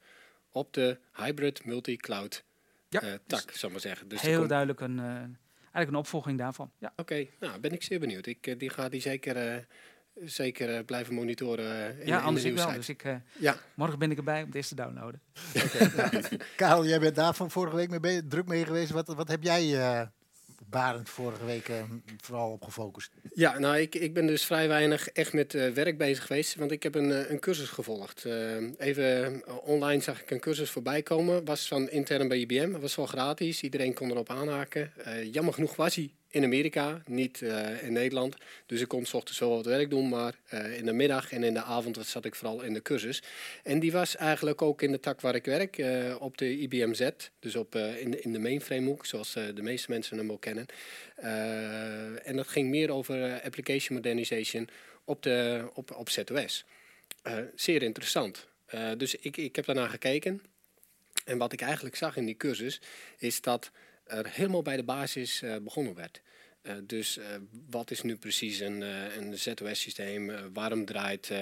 op 0.50 0.72
de 0.72 0.98
hybrid 1.12 1.64
multi-cloud 1.64 2.44
ja, 2.88 3.02
uh, 3.02 3.12
tak, 3.26 3.46
dus 3.46 3.60
zal 3.60 3.70
maar 3.70 3.80
zeggen. 3.80 4.08
Dus 4.08 4.20
heel 4.20 4.46
duidelijk 4.46 4.80
een, 4.80 4.98
uh, 4.98 5.22
eigenlijk 5.74 5.90
een 5.90 6.04
opvolging 6.04 6.38
daarvan. 6.38 6.70
Ja. 6.78 6.92
Oké, 6.96 7.00
okay, 7.00 7.30
nou 7.40 7.60
ben 7.60 7.72
ik 7.72 7.82
zeer 7.82 8.00
benieuwd. 8.00 8.26
Ik 8.26 8.46
uh, 8.46 8.58
die 8.58 8.70
ga 8.70 8.88
die 8.88 9.00
zeker, 9.00 9.54
uh, 9.54 9.62
zeker 10.24 10.84
blijven 10.84 11.14
monitoren. 11.14 12.00
in, 12.00 12.06
ja, 12.06 12.18
in 12.18 12.24
anders 12.24 12.42
de 12.42 12.50
ik 12.50 12.56
wel. 12.56 12.72
Dus 12.72 12.88
ik, 12.88 13.04
ja. 13.38 13.56
morgen 13.74 13.98
ben 13.98 14.10
ik 14.10 14.16
erbij 14.16 14.42
om 14.42 14.50
deze 14.50 14.68
te 14.68 14.74
downloaden. 14.74 15.20
Okay, 15.54 16.20
Karel, 16.56 16.86
jij 16.86 17.00
bent 17.00 17.14
daar 17.14 17.34
van 17.34 17.50
vorige 17.50 17.76
week 17.76 18.00
mee 18.00 18.26
druk 18.26 18.46
mee 18.46 18.64
geweest. 18.64 18.90
Wat, 18.90 19.14
wat 19.14 19.28
heb 19.28 19.42
jij 19.42 20.08
Barend 20.70 21.08
vorige 21.08 21.44
week 21.44 21.68
uh, 21.68 21.76
vooral 22.20 22.50
op 22.50 22.62
gefocust? 22.62 23.10
Ja, 23.34 23.58
nou, 23.58 23.78
ik, 23.78 23.94
ik 23.94 24.14
ben 24.14 24.26
dus 24.26 24.44
vrij 24.44 24.68
weinig 24.68 25.08
echt 25.08 25.32
met 25.32 25.54
uh, 25.54 25.70
werk 25.70 25.98
bezig 25.98 26.26
geweest, 26.26 26.54
want 26.54 26.70
ik 26.70 26.82
heb 26.82 26.94
een, 26.94 27.10
uh, 27.10 27.30
een 27.30 27.40
cursus 27.40 27.68
gevolgd. 27.68 28.24
even 28.78 29.42
online 29.64 30.02
zag 30.02 30.20
ik 30.20 30.30
een 30.30 30.40
cursus 30.40 30.70
voorbij 30.70 31.02
komen, 31.02 31.44
was 31.44 31.68
van 31.68 31.90
intern 31.90 32.28
bij 32.28 32.38
IBM, 32.38 32.70
was 32.80 32.94
wel 32.94 33.06
gratis, 33.06 33.62
iedereen 33.62 33.94
kon 33.94 34.10
erop 34.10 34.30
aanhaken. 34.30 34.92
jammer 35.32 35.54
genoeg 35.54 35.76
was 35.76 35.94
hij 35.94 36.10
in 36.34 36.44
Amerika, 36.44 37.02
niet 37.06 37.40
uh, 37.40 37.82
in 37.82 37.92
Nederland. 37.92 38.36
Dus 38.66 38.80
ik 38.80 38.88
kon 38.88 39.04
s 39.04 39.14
ochtends 39.14 39.40
wel 39.40 39.50
wat 39.50 39.64
werk 39.64 39.90
doen, 39.90 40.08
maar 40.08 40.34
uh, 40.54 40.78
in 40.78 40.84
de 40.84 40.92
middag 40.92 41.32
en 41.32 41.42
in 41.42 41.54
de 41.54 41.62
avond 41.62 42.06
zat 42.06 42.24
ik 42.24 42.34
vooral 42.34 42.62
in 42.62 42.72
de 42.72 42.82
cursus. 42.82 43.22
En 43.62 43.80
die 43.80 43.92
was 43.92 44.16
eigenlijk 44.16 44.62
ook 44.62 44.82
in 44.82 44.92
de 44.92 45.00
tak 45.00 45.20
waar 45.20 45.34
ik 45.34 45.44
werk, 45.44 45.78
uh, 45.78 46.16
op 46.18 46.38
de 46.38 46.58
IBM 46.58 46.92
Z, 46.92 47.08
dus 47.38 47.56
op, 47.56 47.74
in, 47.74 48.10
de, 48.10 48.20
in 48.20 48.32
de 48.32 48.38
mainframe 48.38 48.86
hoek, 48.86 49.06
zoals 49.06 49.32
de 49.32 49.62
meeste 49.62 49.90
mensen 49.90 50.18
hem 50.18 50.26
wel 50.26 50.38
kennen. 50.38 50.66
en 52.24 52.36
dat 52.36 52.48
ging 52.48 52.68
meer 52.68 52.90
over 52.90 53.40
application 53.42 53.96
modernization 53.96 54.68
op, 55.04 55.22
de, 55.22 55.68
op, 55.74 55.90
op 55.96 56.10
ZOS. 56.10 56.64
zeer 57.54 57.82
interessant. 57.82 58.46
dus 58.96 59.14
ik, 59.14 59.36
ik 59.36 59.56
heb 59.56 59.64
daarna 59.64 59.86
gekeken. 59.86 60.42
En 61.24 61.38
wat 61.38 61.52
ik 61.52 61.60
eigenlijk 61.60 61.96
zag 61.96 62.16
in 62.16 62.24
die 62.24 62.36
cursus, 62.36 62.80
is 63.18 63.40
dat 63.40 63.70
er 64.04 64.28
helemaal 64.28 64.62
bij 64.62 64.76
de 64.76 64.84
basis 64.84 65.42
uh, 65.42 65.56
begonnen 65.56 65.94
werd. 65.94 66.22
Uh, 66.62 66.72
dus 66.82 67.18
uh, 67.18 67.24
wat 67.70 67.90
is 67.90 68.02
nu 68.02 68.16
precies 68.16 68.60
een, 68.60 68.80
een 69.18 69.38
ZOS-systeem? 69.38 70.52
waarom 70.52 70.84
draait 70.84 71.32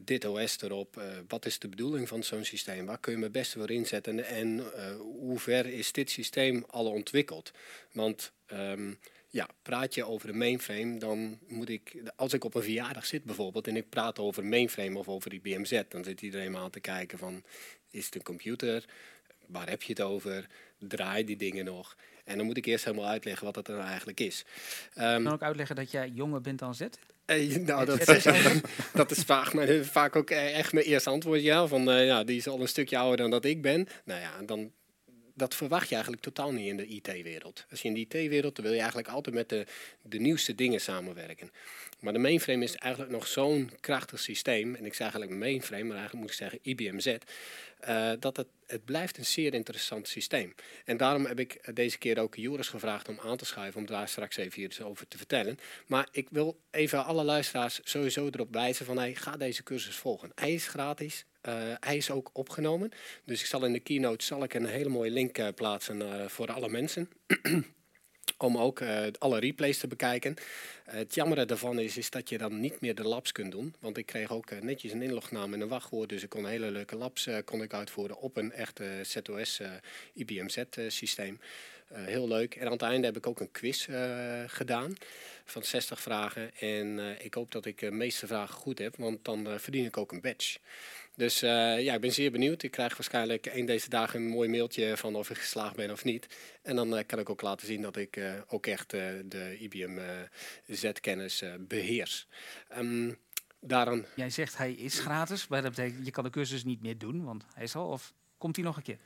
dit 0.00 0.24
OS 0.24 0.62
erop? 0.62 1.02
wat 1.28 1.46
is 1.46 1.58
de 1.58 1.68
bedoeling 1.68 2.08
van 2.08 2.22
zo'n 2.22 2.44
systeem? 2.44 2.86
Waar 2.86 3.00
kun 3.00 3.12
je 3.12 3.18
me 3.18 3.30
best 3.30 3.52
voor 3.52 3.70
inzetten? 3.70 4.24
En 4.24 4.62
hoe 4.98 5.38
ver 5.38 5.66
is 5.66 5.92
dit 5.92 6.10
systeem 6.10 6.64
al 6.68 6.86
ontwikkeld? 6.86 7.52
Want 7.92 8.32
um, 8.52 8.98
ja, 9.30 9.48
praat 9.62 9.94
je 9.94 10.04
over 10.04 10.28
een 10.28 10.38
mainframe, 10.38 10.98
dan 10.98 11.38
moet 11.46 11.68
ik, 11.68 12.02
als 12.16 12.32
ik 12.32 12.44
op 12.44 12.54
een 12.54 12.62
verjaardag 12.62 13.06
zit 13.06 13.24
bijvoorbeeld 13.24 13.66
en 13.68 13.76
ik 13.76 13.88
praat 13.88 14.18
over 14.18 14.44
mainframe 14.44 14.98
of 14.98 15.08
over 15.08 15.30
die 15.30 15.40
BMZ, 15.40 15.82
dan 15.88 16.04
zit 16.04 16.22
iedereen 16.22 16.50
maar 16.50 16.62
aan 16.62 16.70
te 16.70 16.80
kijken 16.80 17.18
van, 17.18 17.44
is 17.90 18.04
het 18.04 18.14
een 18.14 18.22
computer? 18.22 18.84
Waar 19.46 19.68
heb 19.68 19.82
je 19.82 19.92
het 19.92 20.02
over? 20.02 20.46
Draai 20.88 21.24
die 21.24 21.36
dingen 21.36 21.64
nog? 21.64 21.96
En 22.24 22.36
dan 22.36 22.46
moet 22.46 22.56
ik 22.56 22.66
eerst 22.66 22.84
helemaal 22.84 23.06
uitleggen 23.06 23.44
wat 23.44 23.54
dat 23.54 23.66
dan 23.66 23.80
eigenlijk 23.80 24.20
is. 24.20 24.44
Um, 24.98 25.24
kan 25.24 25.32
ook 25.32 25.42
uitleggen 25.42 25.76
dat 25.76 25.90
jij 25.90 26.08
jonger 26.08 26.40
bent 26.40 26.58
dan 26.58 26.74
Z? 26.74 26.80
Uh, 27.26 27.56
nou, 27.56 27.84
dat, 27.84 28.04
dat 28.92 29.10
is 29.10 29.22
vaak, 29.32 29.52
maar, 29.52 29.68
vaak 29.68 30.16
ook 30.16 30.30
echt 30.30 30.72
mijn 30.72 30.86
eerste 30.86 31.10
antwoord. 31.10 31.42
Ja, 31.42 31.66
van 31.66 31.88
uh, 31.88 32.06
ja, 32.06 32.24
die 32.24 32.36
is 32.36 32.48
al 32.48 32.60
een 32.60 32.68
stukje 32.68 32.98
ouder 32.98 33.16
dan 33.16 33.30
dat 33.30 33.44
ik 33.44 33.62
ben. 33.62 33.86
Nou 34.04 34.20
ja, 34.20 34.42
dan, 34.46 34.72
dat 35.40 35.54
verwacht 35.54 35.88
je 35.88 35.94
eigenlijk 35.94 36.22
totaal 36.22 36.52
niet 36.52 36.66
in 36.66 36.76
de 36.76 36.86
IT-wereld. 36.86 37.66
Als 37.70 37.82
je 37.82 37.88
in 37.88 37.94
de 37.94 38.00
IT-wereld, 38.00 38.54
dan 38.54 38.64
wil 38.64 38.72
je 38.72 38.78
eigenlijk 38.80 39.08
altijd 39.08 39.34
met 39.34 39.48
de, 39.48 39.66
de 40.02 40.18
nieuwste 40.18 40.54
dingen 40.54 40.80
samenwerken. 40.80 41.50
Maar 42.00 42.12
de 42.12 42.18
mainframe 42.18 42.64
is 42.64 42.76
eigenlijk 42.76 43.12
nog 43.12 43.26
zo'n 43.26 43.70
krachtig 43.80 44.20
systeem. 44.20 44.74
En 44.74 44.84
ik 44.84 44.94
zeg 44.94 45.00
eigenlijk 45.00 45.40
mainframe, 45.40 45.84
maar 45.84 45.96
eigenlijk 45.96 46.22
moet 46.22 46.30
ik 46.30 46.38
zeggen 46.38 46.58
IBM 46.62 46.98
Z. 46.98 47.16
Uh, 47.88 48.12
dat 48.18 48.36
het, 48.36 48.46
het 48.66 48.84
blijft 48.84 49.18
een 49.18 49.24
zeer 49.24 49.54
interessant 49.54 50.08
systeem. 50.08 50.54
En 50.84 50.96
daarom 50.96 51.26
heb 51.26 51.40
ik 51.40 51.74
deze 51.74 51.98
keer 51.98 52.18
ook 52.18 52.34
Joris 52.34 52.68
gevraagd 52.68 53.08
om 53.08 53.20
aan 53.20 53.36
te 53.36 53.44
schuiven, 53.44 53.80
om 53.80 53.86
daar 53.86 54.08
straks 54.08 54.36
even 54.36 54.62
iets 54.62 54.80
over 54.80 55.08
te 55.08 55.16
vertellen. 55.16 55.58
Maar 55.86 56.08
ik 56.10 56.28
wil 56.30 56.60
even 56.70 57.04
alle 57.04 57.24
luisteraars 57.24 57.80
sowieso 57.84 58.26
erop 58.26 58.52
wijzen 58.52 58.86
van, 58.86 58.98
hey, 58.98 59.14
ga 59.14 59.36
deze 59.36 59.62
cursus 59.62 59.96
volgen. 59.96 60.32
Hij 60.34 60.52
is 60.52 60.66
gratis, 60.66 61.24
hij 61.80 61.96
is 61.96 62.10
ook 62.10 62.30
opgenomen. 62.32 62.90
Dus 63.24 63.40
ik 63.40 63.46
zal 63.46 63.64
in 63.64 63.72
de 63.72 63.80
keynote 63.80 64.24
zal 64.24 64.42
ik 64.42 64.54
een 64.54 64.66
hele 64.66 64.88
mooie 64.88 65.10
link 65.10 65.38
uh, 65.38 65.48
plaatsen 65.54 66.30
voor 66.30 66.52
alle 66.52 66.68
mensen. 66.68 67.08
om 68.42 68.58
ook 68.58 68.80
eh, 68.80 69.06
alle 69.18 69.38
replays 69.38 69.78
te 69.78 69.86
bekijken. 69.86 70.36
Eh, 70.84 70.94
het 70.94 71.14
jammere 71.14 71.44
daarvan 71.44 71.78
is, 71.78 71.96
is 71.96 72.10
dat 72.10 72.28
je 72.28 72.38
dan 72.38 72.60
niet 72.60 72.80
meer 72.80 72.94
de 72.94 73.08
labs 73.08 73.32
kunt 73.32 73.52
doen. 73.52 73.74
Want 73.80 73.96
ik 73.96 74.06
kreeg 74.06 74.30
ook 74.30 74.50
eh, 74.50 74.60
netjes 74.60 74.92
een 74.92 75.02
inlognaam 75.02 75.54
en 75.54 75.60
een 75.60 75.68
wachtwoord. 75.68 76.08
Dus 76.08 76.22
ik 76.22 76.28
kon 76.28 76.46
hele 76.46 76.70
leuke 76.70 76.96
labs 76.96 77.26
eh, 77.26 77.36
kon 77.44 77.62
ik 77.62 77.74
uitvoeren 77.74 78.18
op 78.18 78.36
een 78.36 78.52
echte 78.52 79.00
ZOS 79.02 79.60
eh, 79.60 79.70
IBM 80.14 80.48
Z 80.48 80.56
eh, 80.56 80.84
systeem. 80.88 81.40
Eh, 81.90 82.04
heel 82.04 82.28
leuk. 82.28 82.54
En 82.54 82.66
aan 82.66 82.72
het 82.72 82.82
einde 82.82 83.06
heb 83.06 83.16
ik 83.16 83.26
ook 83.26 83.40
een 83.40 83.50
quiz 83.50 83.88
eh, 83.88 84.42
gedaan 84.46 84.94
van 85.44 85.62
60 85.62 86.00
vragen. 86.00 86.56
En 86.58 86.98
eh, 86.98 87.24
ik 87.24 87.34
hoop 87.34 87.52
dat 87.52 87.66
ik 87.66 87.78
de 87.78 87.90
meeste 87.90 88.26
vragen 88.26 88.54
goed 88.54 88.78
heb, 88.78 88.96
want 88.96 89.24
dan 89.24 89.46
eh, 89.46 89.58
verdien 89.58 89.84
ik 89.84 89.96
ook 89.96 90.12
een 90.12 90.20
badge. 90.20 90.58
Dus 91.20 91.42
eh, 91.42 91.82
ja, 91.82 91.94
ik 91.94 92.00
ben 92.00 92.12
zeer 92.12 92.30
benieuwd. 92.30 92.62
Ik 92.62 92.70
krijg 92.70 92.96
waarschijnlijk 92.96 93.46
een 93.46 93.66
deze 93.66 93.88
dagen 93.88 94.20
een 94.20 94.28
mooi 94.28 94.48
mailtje 94.48 94.96
van 94.96 95.14
of 95.14 95.30
ik 95.30 95.36
geslaagd 95.36 95.76
ben 95.76 95.90
of 95.90 96.04
niet. 96.04 96.26
En 96.62 96.76
dan 96.76 96.96
eh, 96.96 97.06
kan 97.06 97.18
ik 97.18 97.30
ook 97.30 97.42
laten 97.42 97.66
zien 97.66 97.82
dat 97.82 97.96
ik 97.96 98.16
eh, 98.16 98.32
ook 98.48 98.66
echt 98.66 98.90
de 98.90 99.56
IBM 99.58 99.98
Z-kennis 100.66 101.42
eh, 101.42 101.52
beheers. 101.58 102.26
Ehm 102.68 103.12
daarom, 103.60 104.04
Jij 104.14 104.30
zegt 104.30 104.56
hij 104.56 104.72
is 104.72 104.98
gratis, 104.98 105.48
maar 105.48 105.62
dat 105.62 105.74
betekent 105.74 106.04
je 106.04 106.10
kan 106.10 106.24
de 106.24 106.30
cursus 106.30 106.64
niet 106.64 106.82
meer 106.82 106.98
doen, 106.98 107.24
want 107.24 107.44
hij 107.54 107.64
is 107.64 107.74
al. 107.74 107.88
Of 107.88 108.12
komt 108.38 108.56
hij 108.56 108.64
nog 108.64 108.76
een 108.76 108.82
keer? 108.82 108.98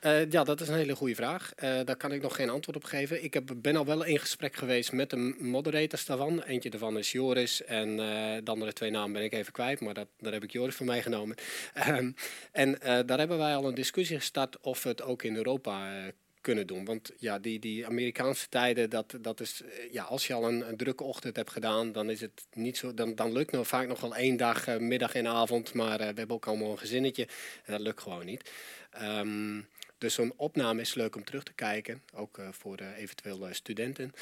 Eh, 0.00 0.30
ja, 0.30 0.44
dat 0.44 0.60
is 0.60 0.68
een 0.68 0.74
hele 0.74 0.96
goede 0.96 1.14
vraag. 1.14 1.52
Eh, 1.56 1.80
daar 1.84 1.96
kan 1.96 2.12
ik 2.12 2.22
nog 2.22 2.36
geen 2.36 2.50
antwoord 2.50 2.76
op 2.76 2.84
geven. 2.84 3.24
Ik 3.24 3.34
heb, 3.34 3.52
ben 3.56 3.76
al 3.76 3.84
wel 3.84 4.04
in 4.04 4.18
gesprek 4.18 4.56
geweest 4.56 4.92
met 4.92 5.10
de 5.10 5.36
moderators 5.38 6.04
daarvan. 6.04 6.42
Eentje 6.42 6.70
daarvan 6.70 6.98
is 6.98 7.12
Joris 7.12 7.64
en 7.64 7.90
eh, 7.90 8.36
de 8.44 8.50
andere 8.50 8.72
twee 8.72 8.90
namen 8.90 9.12
ben 9.12 9.22
ik 9.22 9.32
even 9.32 9.52
kwijt, 9.52 9.80
maar 9.80 9.94
dat, 9.94 10.06
daar 10.18 10.32
heb 10.32 10.42
ik 10.42 10.52
Joris 10.52 10.74
van 10.74 10.86
mij 10.86 11.02
genomen. 11.02 11.36
Ehm, 11.74 12.12
en 12.52 12.78
daar 13.06 13.18
hebben 13.18 13.38
wij 13.38 13.56
al 13.56 13.68
een 13.68 13.74
discussie 13.74 14.16
gestart 14.16 14.60
of 14.60 14.82
we 14.82 14.88
het 14.88 15.02
ook 15.02 15.22
in 15.22 15.36
Europa 15.36 16.02
kunnen 16.40 16.66
doen. 16.66 16.84
Want 16.84 17.12
ja, 17.18 17.38
die, 17.38 17.58
die 17.58 17.86
Amerikaanse 17.86 18.48
tijden, 18.48 18.90
dat, 18.90 19.14
dat 19.20 19.40
is, 19.40 19.62
ja, 19.90 20.02
als 20.02 20.26
je 20.26 20.34
al 20.34 20.48
een, 20.48 20.76
drukke 20.76 21.04
ochtend 21.04 21.36
hebt 21.36 21.50
gedaan, 21.50 21.92
dan 21.92 22.10
is 22.10 22.20
het 22.20 22.46
niet 22.52 22.76
zo, 22.76 22.94
dan, 22.94 23.14
dan 23.14 23.32
lukt 23.32 23.52
nou 23.52 23.66
vaak 23.66 23.88
nog 23.88 24.00
wel 24.00 24.16
één 24.16 24.36
dag, 24.36 24.78
middag 24.78 25.14
en 25.14 25.26
avond, 25.26 25.74
maar 25.74 25.98
we 25.98 26.04
hebben 26.04 26.30
ook 26.30 26.46
allemaal 26.46 26.70
een 26.70 26.78
gezinnetje 26.78 27.28
en 27.64 27.72
dat 27.72 27.80
lukt 27.80 28.02
gewoon 28.02 28.26
niet. 28.26 28.50
Ehm, 28.90 29.60
dus 30.00 30.14
zo'n 30.14 30.32
opname 30.36 30.80
is 30.80 30.94
leuk 30.94 31.16
om 31.16 31.24
terug 31.24 31.42
te 31.42 31.52
kijken, 31.52 32.02
ook 32.14 32.38
eh, 32.38 32.48
voor 32.50 32.78
eventueel 32.96 33.46
eh, 33.46 33.52
studenten. 33.52 34.12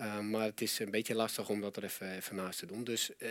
Uh, 0.00 0.18
maar 0.18 0.44
het 0.44 0.60
is 0.60 0.78
een 0.78 0.90
beetje 0.90 1.14
lastig 1.14 1.48
om 1.48 1.60
dat 1.60 1.76
er 1.76 1.84
even, 1.84 2.16
even 2.16 2.36
naast 2.36 2.58
te 2.58 2.66
doen. 2.66 2.84
Dus 2.84 3.10
uh, 3.18 3.28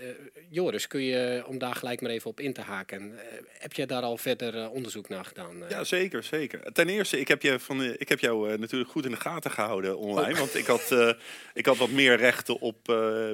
Joris, 0.50 0.88
kun 0.88 1.01
je 1.01 1.44
om 1.46 1.58
daar 1.58 1.75
gelijk 1.75 2.01
maar 2.01 2.12
even 2.12 2.29
op 2.29 2.39
in 2.39 2.53
te 2.53 2.62
haken. 2.62 3.12
Uh, 3.12 3.20
heb 3.60 3.74
jij 3.74 3.86
daar 3.86 4.01
al 4.01 4.18
verder 4.18 4.56
uh, 4.56 4.72
onderzoek 4.72 5.10
naar 5.10 5.25
gedaan? 5.25 5.63
Ja, 5.70 5.84
zeker, 5.84 6.24
zeker. 6.24 6.72
Ten 6.74 6.89
eerste, 6.89 7.20
ik 7.20 7.27
heb, 7.27 7.41
je 7.41 7.60
van, 7.60 7.82
uh, 7.82 7.94
ik 7.98 8.10
heb 8.10 8.20
jou 8.20 8.58
natuurlijk 8.58 8.91
goed 8.91 9.06
in 9.06 9.12
de 9.12 9.18
gaten 9.18 9.51
gehouden 9.51 9.98
online. 9.98 10.34
Oh. 10.34 10.39
Want 10.39 10.56
ik 10.56 10.65
had, 10.65 11.15
ik 11.53 11.65
had 11.65 11.77
wat 11.77 11.89
meer 11.89 12.18
rechten 12.18 12.60
op 12.60 12.77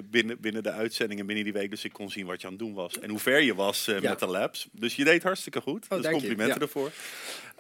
binnen, 0.03 0.39
binnen 0.39 0.63
de 0.63 0.72
uitzendingen 0.72 1.25
binnen 1.25 1.43
die 1.43 1.53
week. 1.53 1.69
Dus 1.69 1.84
ik 1.84 1.93
kon 1.93 2.10
zien 2.10 2.25
wat 2.25 2.41
je 2.41 2.48
aan 2.48 2.53
het 2.53 2.62
doen 2.62 2.74
was. 2.74 3.00
En 3.00 3.10
hoe 3.10 3.19
ver 3.19 3.41
je 3.41 3.55
was 3.55 3.86
ja. 3.86 4.00
met 4.01 4.19
de 4.19 4.27
labs. 4.27 4.67
Dus 4.72 4.95
je 4.95 5.03
deed 5.03 5.24
hartstikke 5.24 5.62
goed. 5.62 5.86
Oh, 5.89 6.01
dus 6.01 6.12
complimenten 6.12 6.55
ja. 6.55 6.62
ervoor. 6.62 6.91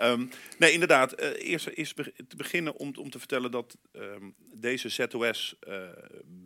Um, 0.01 0.29
nee, 0.57 0.71
inderdaad. 0.71 1.19
eerst, 1.19 1.67
eerst 1.67 1.95
te 2.27 2.35
beginnen 2.35 2.75
om, 2.75 2.93
om 2.95 3.09
te 3.09 3.19
vertellen 3.19 3.51
dat 3.51 3.77
um, 3.93 4.35
deze 4.37 4.89
ZOS 4.89 5.55
uh, 5.67 5.89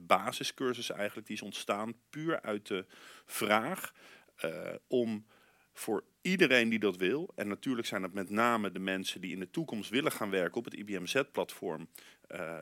basiscursus 0.07 0.89
eigenlijk, 0.89 1.27
die 1.27 1.35
is 1.35 1.41
ontstaan 1.41 1.93
puur 2.09 2.41
uit 2.41 2.67
de 2.67 2.85
vraag 3.25 3.93
uh, 4.45 4.51
om 4.87 5.25
voor 5.73 6.03
iedereen 6.21 6.69
die 6.69 6.79
dat 6.79 6.97
wil, 6.97 7.31
en 7.35 7.47
natuurlijk 7.47 7.87
zijn 7.87 8.03
het 8.03 8.13
met 8.13 8.29
name 8.29 8.71
de 8.71 8.79
mensen 8.79 9.21
die 9.21 9.31
in 9.31 9.39
de 9.39 9.49
toekomst 9.49 9.89
willen 9.89 10.11
gaan 10.11 10.29
werken 10.29 10.57
op 10.57 10.65
het 10.65 10.73
IBM 10.73 11.05
Z-platform, 11.05 11.87
uh, 12.31 12.57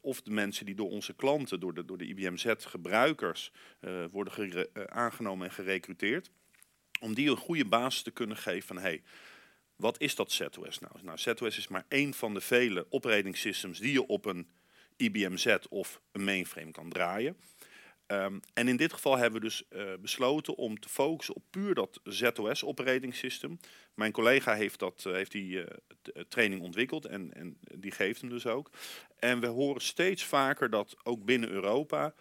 of 0.00 0.22
de 0.22 0.30
mensen 0.30 0.66
die 0.66 0.74
door 0.74 0.90
onze 0.90 1.14
klanten, 1.14 1.60
door 1.60 1.74
de, 1.74 1.84
door 1.84 1.98
de 1.98 2.06
IBM 2.06 2.36
Z-gebruikers 2.36 3.52
worden 4.10 4.68
aangenomen 4.88 5.46
en 5.46 5.52
gerecruiteerd, 5.52 6.30
om 7.00 7.14
die 7.14 7.30
een 7.30 7.36
goede 7.36 7.64
basis 7.64 8.02
te 8.02 8.10
kunnen 8.10 8.36
geven 8.36 8.66
van 8.66 8.78
hey, 8.78 9.02
wat 9.76 10.00
is 10.00 10.14
dat 10.14 10.32
ZOS 10.32 10.78
nou? 10.78 10.92
Nou, 11.02 11.18
ZOS 11.18 11.58
is 11.58 11.68
maar 11.68 11.84
één 11.88 12.14
van 12.14 12.34
de 12.34 12.40
vele 12.40 12.86
operating 12.90 13.36
systems 13.36 13.78
die 13.78 13.92
je 13.92 14.06
op 14.06 14.24
een 14.24 14.48
IBM 14.96 15.36
Z 15.36 15.56
of 15.68 16.00
een 16.12 16.24
mainframe 16.24 16.70
kan 16.70 16.88
draaien. 16.88 17.36
Um, 18.06 18.40
en 18.54 18.68
in 18.68 18.76
dit 18.76 18.92
geval 18.92 19.16
hebben 19.16 19.40
we 19.40 19.46
dus 19.46 19.64
uh, 19.70 19.92
besloten 20.00 20.54
om 20.54 20.80
te 20.80 20.88
focussen 20.88 21.34
op 21.34 21.42
puur 21.50 21.74
dat 21.74 22.00
ZOS 22.04 22.64
operating 22.64 23.14
system. 23.14 23.58
Mijn 23.94 24.12
collega 24.12 24.54
heeft, 24.54 24.78
dat, 24.78 25.04
uh, 25.06 25.14
heeft 25.14 25.32
die 25.32 25.56
uh, 25.56 25.64
training 26.28 26.62
ontwikkeld 26.62 27.04
en, 27.04 27.32
en 27.34 27.58
die 27.74 27.90
geeft 27.90 28.20
hem 28.20 28.30
dus 28.30 28.46
ook. 28.46 28.70
En 29.18 29.40
we 29.40 29.46
horen 29.46 29.82
steeds 29.82 30.24
vaker 30.24 30.70
dat 30.70 30.96
ook 31.02 31.24
binnen 31.24 31.50
Europa 31.50 32.14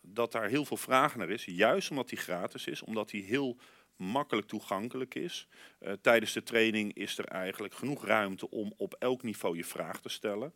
dat 0.00 0.32
daar 0.32 0.48
heel 0.48 0.64
veel 0.64 0.76
vragen 0.76 1.18
naar 1.18 1.30
is. 1.30 1.44
Juist 1.44 1.90
omdat 1.90 2.08
die 2.08 2.18
gratis 2.18 2.66
is, 2.66 2.82
omdat 2.82 3.08
die 3.08 3.24
heel 3.24 3.56
makkelijk 3.98 4.46
toegankelijk 4.46 5.14
is. 5.14 5.48
Uh, 5.80 5.92
tijdens 5.92 6.32
de 6.32 6.42
training 6.42 6.94
is 6.94 7.18
er 7.18 7.24
eigenlijk 7.24 7.74
genoeg 7.74 8.04
ruimte 8.04 8.50
om 8.50 8.72
op 8.76 8.94
elk 8.94 9.22
niveau 9.22 9.56
je 9.56 9.64
vraag 9.64 10.00
te 10.00 10.08
stellen. 10.08 10.52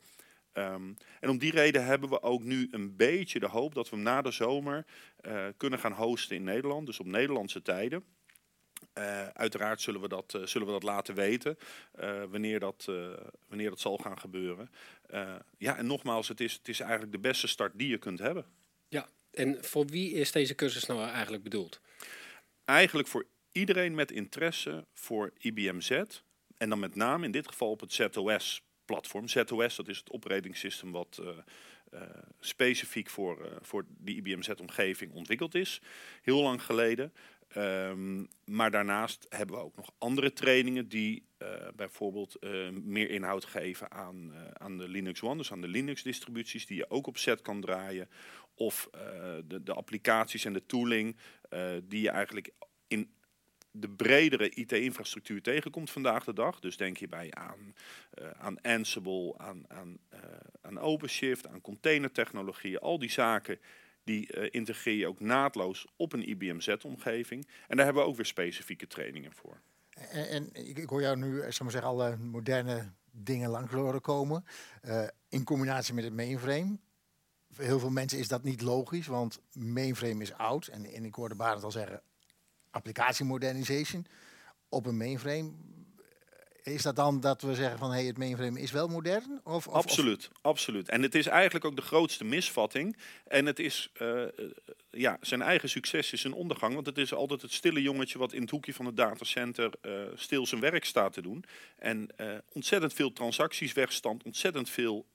Um, 0.53 0.97
en 1.21 1.31
om 1.31 1.39
die 1.39 1.51
reden 1.51 1.85
hebben 1.85 2.09
we 2.09 2.23
ook 2.23 2.43
nu 2.43 2.69
een 2.71 2.97
beetje 2.97 3.41
de 3.41 3.49
hoop 3.49 3.75
dat 3.75 3.91
we 3.91 3.97
hem 3.97 4.05
na 4.05 4.23
de 4.23 4.31
zomer 4.31 4.87
uh, 5.21 5.47
kunnen 5.57 5.79
gaan 5.79 5.93
hosten 5.93 6.37
in 6.37 6.45
Nederland. 6.45 6.87
Dus 6.87 7.01
op 7.01 7.07
Nederlandse 7.07 7.63
tijden. 7.63 8.05
Uh, 8.99 9.27
uiteraard 9.27 9.81
zullen 9.81 10.01
we 10.01 10.09
dat, 10.09 10.35
uh, 10.37 10.47
zullen 10.47 10.67
we 10.67 10.73
dat 10.73 10.83
laten 10.83 11.15
weten 11.15 11.59
wanneer, 12.31 12.61
dat, 12.61 12.91
wanneer 13.49 13.71
dat 13.71 13.81
zal 13.81 13.97
gaan 13.97 14.19
gebeuren. 14.19 14.71
ja, 15.59 15.77
en 15.77 15.87
nogmaals, 15.87 16.29
het 16.29 16.41
is, 16.41 16.53
het 16.53 16.69
is 16.69 16.81
eigenlijk 16.81 17.13
de 17.13 17.19
beste 17.19 17.47
start 17.47 17.73
die 17.79 17.89
je 17.89 17.99
kunt 17.99 18.19
hebben. 18.19 18.47
Ja, 18.89 19.09
en 19.31 19.65
voor 19.65 19.87
wie 19.87 20.13
is 20.13 20.33
deze 20.33 20.55
cursus 20.55 20.87
nou 20.87 21.09
eigenlijk 21.09 21.43
bedoeld? 21.43 21.81
Eigenlijk 22.65 23.09
voor 23.09 23.27
iedereen 23.53 23.95
met 23.95 24.11
interesse 24.11 24.87
voor 24.95 25.33
IBM 25.39 25.81
Z. 25.81 25.91
En 26.57 26.69
dan 26.69 26.79
met 26.79 26.95
name 26.95 27.25
in 27.25 27.31
dit 27.31 27.49
geval 27.49 27.71
op 27.71 27.81
het 27.81 27.93
ZOS-platform. 27.93 29.29
ZOS, 29.29 29.77
dat 29.77 29.89
is 29.89 29.99
het 29.99 30.11
operating 30.11 30.91
wat 30.91 31.19
uh, 31.21 31.29
uh, 31.95 32.01
specifiek 32.41 33.11
voor, 33.11 33.39
uh, 33.41 33.53
voor 33.61 33.85
die 33.89 34.17
IBM 34.17 34.43
Z-omgeving 34.43 35.13
ontwikkeld 35.13 35.55
is. 35.55 35.81
Heel 36.23 36.43
lang 36.43 36.63
geleden. 36.63 37.13
Um, 37.57 38.29
maar 38.45 38.71
daarnaast 38.71 39.27
hebben 39.29 39.57
we 39.57 39.63
ook 39.63 39.77
nog 39.77 39.91
andere 39.99 40.33
trainingen 40.33 40.89
die 40.89 41.27
bijvoorbeeld 41.77 42.37
meer 42.73 43.11
inhoud 43.11 43.45
geven 43.45 43.91
aan, 43.91 44.33
aan 44.53 44.79
de 44.79 44.89
Linux 44.89 45.23
One, 45.23 45.37
dus 45.37 45.53
aan 45.53 45.61
de 45.61 45.69
Linux-distributies, 45.69 46.67
die 46.67 46.77
je 46.77 46.91
ook 46.91 47.07
op 47.07 47.19
Z 47.19 47.35
kan 47.43 47.61
draaien. 47.61 48.09
Of 48.55 48.89
de, 49.45 49.63
de 49.63 49.73
applicaties 49.73 50.45
en 50.45 50.53
de 50.53 50.67
tooling 50.67 51.17
die 51.83 52.01
je 52.01 52.11
eigenlijk 52.11 52.51
in 52.89 53.11
de 53.73 53.89
bredere 53.89 54.51
IT-infrastructuur 54.51 55.43
tegenkomt 55.43 55.91
vandaag 55.91 56.25
de 56.25 56.33
dag. 56.33 56.61
Dus 56.61 56.77
denk 56.77 56.99
hierbij 56.99 57.31
aan, 57.31 57.75
uh, 58.21 58.31
aan 58.31 58.61
Ansible, 58.61 59.35
aan, 59.37 59.65
aan, 59.69 59.99
uh, 60.15 60.21
aan 60.61 60.79
OpenShift, 60.79 61.47
aan 61.47 61.61
containertechnologieën. 61.61 62.79
Al 62.79 62.99
die 62.99 63.11
zaken 63.11 63.59
die 64.05 64.37
uh, 64.37 64.49
integreer 64.51 64.97
je 64.97 65.07
ook 65.07 65.21
naadloos 65.21 65.87
op 65.97 66.13
een 66.13 66.29
IBM 66.29 66.61
Z-omgeving. 66.61 67.47
En 67.69 67.77
daar 67.77 67.85
hebben 67.85 68.03
we 68.03 68.09
ook 68.09 68.17
weer 68.17 68.27
specifieke 68.27 68.87
trainingen 68.87 69.33
voor. 69.33 69.61
En, 69.91 70.29
en 70.29 70.51
ik, 70.53 70.89
hoor 70.89 71.01
jou 71.01 71.17
nu, 71.17 71.37
zal 71.39 71.65
maar 71.65 71.71
zeggen, 71.71 71.91
alle 71.91 72.17
moderne 72.17 72.93
dingen 73.11 73.51
langs 73.51 73.73
horen 73.73 74.01
komen. 74.01 74.45
in 75.29 75.45
combinatie 75.45 75.95
met 75.95 76.05
het 76.05 76.15
mainframe. 76.15 76.79
Voor 77.51 77.65
heel 77.65 77.79
veel 77.79 77.91
mensen 77.91 78.19
is 78.19 78.29
dat 78.29 78.43
niet 78.43 78.61
logisch, 78.61 79.07
want 79.07 79.41
mainframe 79.53 80.23
is 80.23 80.33
oud. 80.33 80.67
En, 80.67 80.85
en 80.85 81.05
ik 81.05 81.15
hoorde 81.15 81.35
Barend 81.35 81.65
al 81.65 81.71
zeggen, 81.71 82.03
applicatie 82.73 83.25
modernization 83.25 84.07
op 84.69 84.87
een 84.87 84.97
mainframe. 84.97 85.53
Is 86.63 86.83
dat 86.83 86.97
dan 86.97 87.21
dat 87.21 87.43
we 87.43 87.55
zeggen 87.55 87.79
van 87.79 87.93
hey, 87.93 88.05
het 88.05 88.19
mainframe 88.19 88.61
is 88.61 88.71
wel 88.71 88.89
modern? 88.89 89.41
Of, 89.45 89.67
of 89.67 89.75
absoluut, 89.75 90.31
absoluut. 90.41 90.89
En 90.89 91.03
het 91.03 91.15
is 91.15 91.27
eigenlijk 91.27 91.65
ook 91.65 91.77
de 91.77 91.83
grootste 91.83 92.25
misvatting. 92.25 92.97
En 93.27 93.47
het 93.47 93.59
is 93.59 93.91
uh, 94.03 94.23
ja, 94.91 95.19
zijn 95.21 95.43
eigen 95.43 95.69
succes 95.69 96.13
is 96.13 96.25
een 96.25 96.33
ondergang. 96.33 96.75
Want 96.75 96.87
het 96.87 96.99
is 96.99 97.15
altijd 97.15 97.43
het 97.43 97.53
stille 97.53 97.83
jongetje 97.83 98.19
wat 98.19 98.33
in 98.33 98.41
het 98.41 98.51
hoekje 98.51 98.75
van 98.75 98.87
het 98.87 98.97
datacenter 98.97 99.73
stil 100.15 100.47
zijn 100.47 100.61
werk 100.61 100.85
staat 100.85 101.13
te 101.13 101.23
doen. 101.23 101.45
En 101.79 102.09
ontzettend 102.53 102.93
veel 102.93 103.13
transacties 103.13 103.73
wegstand, 103.73 104.23
ontzettend 104.23 104.71
veel 104.71 105.07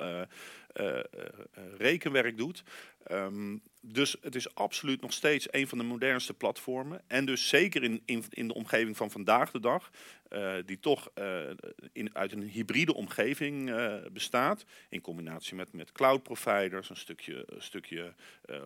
rekenwerk 1.78 2.38
doet. 2.38 2.64
Um, 3.12 3.62
dus 3.82 4.16
het 4.22 4.36
is 4.36 4.56
absoluut 4.56 5.02
nog 5.02 5.14
steeds 5.14 5.48
een 5.52 5.68
van 5.68 5.78
de 5.78 5.84
modernste 5.84 6.34
platformen. 6.34 7.02
En 7.08 7.26
dus 7.26 7.48
zeker 7.48 7.84
in, 7.84 8.02
in, 8.06 8.24
in 8.30 8.48
de 8.48 8.54
omgeving 8.54 8.98
van 8.98 9.12
vandaag 9.12 9.52
de 9.52 9.60
dag, 9.60 9.92
uh, 10.30 10.56
die 10.66 10.80
toch 10.80 11.12
uh, 11.16 11.50
in, 11.92 12.16
uit 12.16 12.32
een 12.32 12.44
hybride 12.44 12.94
omgeving 12.94 13.70
uh, 13.70 13.96
bestaat. 14.12 14.66
In 14.90 15.02
combinatie 15.02 15.56
met, 15.56 15.74
met 15.74 15.92
cloud 15.92 16.24
providers, 16.24 16.90
een 16.90 16.98
stukje, 16.98 17.44
een 17.46 17.62
stukje 17.62 18.14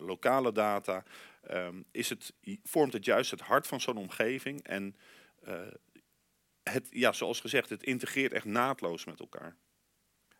lokale 0.00 0.52
data. 0.52 1.04
Um, 1.50 1.84
is 1.90 2.08
het, 2.08 2.32
vormt 2.64 2.92
het 2.92 3.04
juist 3.04 3.30
het 3.30 3.40
hart 3.40 3.66
van 3.66 3.80
zo'n 3.80 3.96
omgeving. 3.96 4.62
En 4.62 4.96
het, 6.62 6.88
ja, 6.90 7.12
zoals 7.12 7.40
gezegd, 7.40 7.70
het 7.70 7.82
integreert 7.82 8.32
echt 8.32 8.44
naadloos 8.44 9.04
met 9.04 9.20
elkaar. 9.20 9.56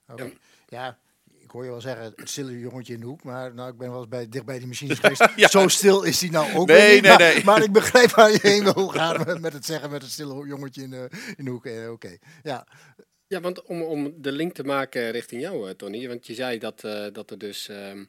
Okay. 0.07 0.37
Ja, 0.69 0.99
hoor 1.52 1.64
je 1.64 1.71
wel 1.71 1.80
zeggen, 1.80 2.12
het 2.16 2.30
stille 2.30 2.59
jongetje 2.59 2.94
in 2.94 3.00
de 3.00 3.06
hoek. 3.06 3.25
Maar 3.25 3.54
nou, 3.54 3.71
ik 3.73 3.78
ben 3.78 3.90
wel 3.90 3.99
eens 3.99 4.09
bij, 4.09 4.28
dicht 4.28 4.44
bij 4.44 4.59
die 4.59 4.66
machines 4.66 4.99
geweest. 5.02 5.50
Zo 5.50 5.68
stil 5.68 6.02
is 6.02 6.18
die 6.18 6.30
nou 6.30 6.54
ook 6.54 6.66
Nee, 6.66 6.92
niet, 6.94 7.02
nee, 7.02 7.11
maar, 7.11 7.18
nee. 7.18 7.44
maar 7.44 7.62
ik 7.62 7.73
begrijp 7.73 8.11
waar 8.11 8.30
je 8.30 8.38
heen 8.52 8.64
wil 8.75 8.88
gaan 8.88 9.23
met- 9.26 9.40
met 9.40 9.52
het 9.52 9.64
zeggen 9.66 9.90
met 9.90 10.02
het 10.02 10.11
stille 10.11 10.47
jongetje 10.47 10.82
in 10.82 10.90
de, 10.90 11.09
in 11.37 11.44
de 11.44 11.50
hoek. 11.50 11.66
Eh, 11.66 11.90
Oké, 11.90 12.16
ja. 12.42 12.66
Ja, 13.26 13.40
want 13.40 13.62
om, 13.62 13.82
om 13.82 14.14
de 14.23 14.32
link 14.32 14.52
te 14.54 14.64
maken 14.64 15.11
richting 15.11 15.40
jou, 15.42 15.68
eh, 15.68 15.75
Tony. 15.75 16.09
Want 16.09 16.26
je 16.26 16.35
zei 16.35 16.59
dat, 16.59 16.85
eh, 16.85 17.06
dat 17.12 17.30
er 17.30 17.38
dus 17.38 17.68
ehm, 17.68 18.04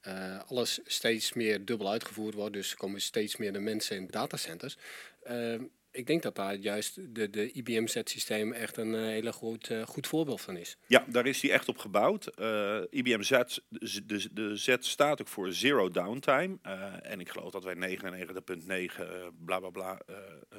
eh, 0.00 0.38
alles 0.46 0.80
steeds 0.84 1.32
meer 1.32 1.64
dubbel 1.64 1.90
uitgevoerd 1.90 2.34
wordt. 2.34 2.52
Dus 2.52 2.70
er 2.70 2.76
komen 2.76 3.00
steeds 3.00 3.36
meer 3.36 3.52
de 3.52 3.58
mensen 3.60 3.96
in 3.96 4.06
datacenters. 4.10 4.76
Ehm, 5.22 5.62
ik 5.92 6.06
denk 6.06 6.22
dat 6.22 6.36
daar 6.36 6.54
juist 6.54 7.14
de, 7.14 7.30
de 7.30 7.52
IBM-Z-systeem 7.52 8.52
echt 8.52 8.76
een 8.76 8.94
eh, 8.94 9.00
hele 9.00 9.32
goed, 9.32 9.70
eh, 9.70 9.82
goed 9.82 10.06
voorbeeld 10.06 10.40
van 10.40 10.56
is. 10.56 10.76
Ja, 10.86 11.04
daar 11.08 11.26
is 11.26 11.42
hij 11.42 11.50
echt 11.50 11.68
op 11.68 11.78
gebouwd. 11.78 12.26
Eh, 12.26 12.80
IBM 12.90 13.22
Z, 13.22 13.30
de, 13.68 14.06
de, 14.06 14.28
de 14.32 14.56
Z 14.56 14.76
staat 14.78 15.20
ook 15.20 15.28
voor 15.28 15.52
Zero 15.52 15.88
Downtime. 15.88 16.58
En 17.02 17.20
ik 17.20 17.28
geloof 17.28 17.50
dat 17.50 17.64
wij 17.64 17.98
99,9 17.98 19.00
eh, 19.00 19.26
bla 19.44 19.58
bla 19.58 19.70
bla 19.70 19.98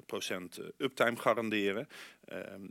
procent 0.06 0.60
uptime 0.78 1.16
garanderen. 1.16 1.88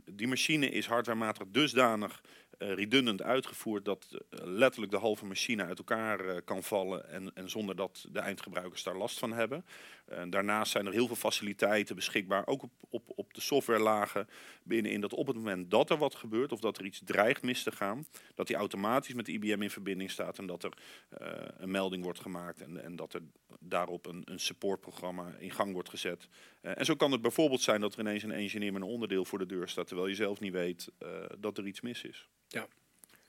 Die 0.05 0.27
machine 0.27 0.69
is 0.69 0.85
hardwarematig 0.85 1.47
dusdanig 1.47 2.21
redundant 2.67 3.21
uitgevoerd 3.21 3.85
dat 3.85 4.07
eh, 4.11 4.39
letterlijk 4.43 4.91
de 4.91 4.97
halve 4.97 5.25
machine 5.25 5.63
uit 5.63 5.77
elkaar 5.77 6.19
eh, 6.19 6.37
kan 6.45 6.63
vallen 6.63 7.09
en, 7.09 7.31
en 7.33 7.49
zonder 7.49 7.75
dat 7.75 8.05
de 8.11 8.19
eindgebruikers 8.19 8.83
daar 8.83 8.97
last 8.97 9.19
van 9.19 9.33
hebben. 9.33 9.65
Eh, 10.11 10.23
daarnaast 10.29 10.71
zijn 10.71 10.85
er 10.85 10.91
heel 10.91 11.07
veel 11.07 11.15
faciliteiten 11.15 11.95
beschikbaar, 11.95 12.47
ook 12.47 12.63
op, 12.63 12.71
op, 12.89 13.03
op 13.15 13.33
de 13.33 13.41
softwarelagen 13.41 14.27
binnenin, 14.63 15.01
dat 15.01 15.13
op 15.13 15.27
het 15.27 15.35
moment 15.35 15.71
dat 15.71 15.89
er 15.89 15.97
wat 15.97 16.15
gebeurt 16.15 16.51
of 16.51 16.59
dat 16.59 16.77
er 16.77 16.85
iets 16.85 17.01
dreigt 17.05 17.41
mis 17.41 17.63
te 17.63 17.71
gaan, 17.71 18.05
dat 18.35 18.47
die 18.47 18.55
automatisch 18.55 19.13
met 19.13 19.27
IBM 19.27 19.61
in 19.61 19.69
verbinding 19.69 20.11
staat 20.11 20.37
en 20.37 20.45
dat 20.45 20.63
er 20.63 20.73
eh, 21.09 21.27
een 21.57 21.71
melding 21.71 22.03
wordt 22.03 22.19
gemaakt 22.19 22.61
en, 22.61 22.83
en 22.83 22.95
dat 22.95 23.13
er 23.13 23.21
daarop 23.59 24.05
een, 24.05 24.21
een 24.25 24.39
supportprogramma 24.39 25.33
in 25.39 25.51
gang 25.51 25.73
wordt 25.73 25.89
gezet. 25.89 26.27
Eh, 26.61 26.77
en 26.77 26.85
zo 26.85 26.95
kan 26.95 27.11
het 27.11 27.21
bijvoorbeeld 27.21 27.61
zijn 27.61 27.81
dat 27.81 27.93
er 27.93 27.99
ineens 27.99 28.23
een 28.23 28.31
engineer 28.31 28.73
met 28.73 28.81
een 28.81 28.87
onderdeel 28.87 29.25
voor 29.25 29.39
de 29.39 29.45
deur 29.45 29.67
staat, 29.67 29.87
terwijl 29.87 30.07
je 30.07 30.15
zelf 30.15 30.39
niet 30.39 30.51
weet 30.51 30.87
eh, 30.97 31.09
dat 31.39 31.57
er 31.57 31.67
iets 31.67 31.81
mis 31.81 32.03
is. 32.03 32.29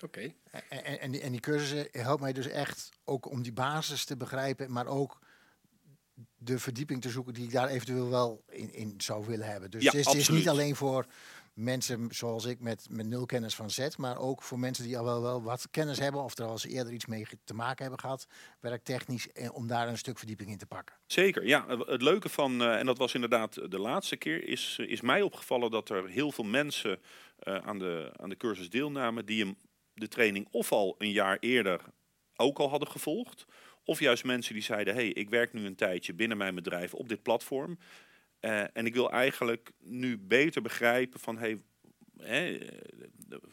Oké. 0.02 0.32
En, 0.50 0.62
en, 0.68 1.00
en 1.00 1.10
die, 1.10 1.20
en 1.20 1.30
die 1.30 1.40
cursussen 1.40 1.88
helpt 1.92 2.20
mij 2.20 2.32
dus 2.32 2.46
echt 2.46 2.90
ook 3.04 3.30
om 3.30 3.42
die 3.42 3.52
basis 3.52 4.04
te 4.04 4.16
begrijpen, 4.16 4.72
maar 4.72 4.86
ook 4.86 5.20
de 6.36 6.58
verdieping 6.58 7.02
te 7.02 7.10
zoeken 7.10 7.34
die 7.34 7.44
ik 7.44 7.52
daar 7.52 7.68
eventueel 7.68 8.10
wel 8.10 8.44
in, 8.48 8.74
in 8.74 8.94
zou 8.96 9.26
willen 9.26 9.46
hebben. 9.46 9.70
Dus 9.70 9.82
Ja, 9.82 9.90
het, 9.90 9.98
is, 10.00 10.06
het 10.06 10.16
is 10.16 10.28
niet 10.28 10.48
alleen 10.48 10.76
voor 10.76 11.06
mensen 11.52 12.08
zoals 12.10 12.44
ik 12.44 12.60
met, 12.60 12.86
met 12.90 13.06
nul 13.06 13.26
kennis 13.26 13.54
van 13.54 13.70
Z, 13.70 13.96
maar 13.96 14.18
ook 14.18 14.42
voor 14.42 14.58
mensen 14.58 14.84
die 14.84 14.98
al 14.98 15.04
wel, 15.04 15.22
wel 15.22 15.42
wat 15.42 15.68
kennis 15.70 15.98
hebben 15.98 16.22
of 16.22 16.38
er 16.38 16.44
al 16.44 16.50
eens 16.50 16.66
eerder 16.66 16.92
iets 16.92 17.06
mee 17.06 17.26
te 17.44 17.54
maken 17.54 17.82
hebben 17.82 18.00
gehad, 18.00 18.26
werktechnisch, 18.60 19.32
eh, 19.32 19.54
om 19.54 19.66
daar 19.66 19.88
een 19.88 19.98
stuk 19.98 20.18
verdieping 20.18 20.50
in 20.50 20.58
te 20.58 20.66
pakken. 20.66 20.96
Zeker, 21.06 21.46
ja. 21.46 21.66
Het- 21.68 22.02
leuke 22.02 22.28
van, 22.28 22.62
eh, 22.62 22.78
en 22.78 22.86
dat 22.86 22.98
was 22.98 23.14
inderdaad 23.14 23.70
de 23.70 23.78
laatste 23.78 24.16
keer, 24.16 24.48
is, 24.48 24.78
is 24.86 25.00
mij 25.00 25.22
opgevallen 25.22 25.70
dat 25.70 25.88
er 25.88 26.08
heel 26.08 26.32
veel 26.32 26.44
mensen 26.44 27.00
eh, 27.38 27.56
aan, 27.56 27.78
de, 27.78 28.12
aan 28.16 28.28
de 28.28 28.36
cursus 28.36 28.70
deelnamen 28.70 29.26
die 29.26 29.44
hem, 29.44 29.56
de 29.94 30.08
training 30.08 30.48
of 30.50 30.72
al 30.72 30.94
een 30.98 31.10
jaar 31.10 31.36
eerder 31.40 31.80
ook 32.36 32.58
al 32.58 32.68
hadden 32.68 32.88
gevolgd. 32.88 33.44
Of 33.84 34.00
juist 34.00 34.24
mensen 34.24 34.54
die 34.54 34.62
zeiden, 34.62 34.94
hey, 34.94 35.08
ik 35.08 35.30
werk 35.30 35.52
nu 35.52 35.66
een 35.66 35.74
tijdje 35.74 36.14
binnen 36.14 36.36
mijn 36.36 36.54
bedrijf 36.54 36.94
op 36.94 37.08
dit 37.08 37.22
platform. 37.22 37.78
Eh, 38.42 38.76
en 38.76 38.86
ik 38.86 38.94
wil 38.94 39.10
eigenlijk 39.10 39.70
nu 39.78 40.18
beter 40.18 40.62
begrijpen 40.62 41.20
van, 41.20 41.38
hey, 41.38 41.60
hè, 42.18 42.58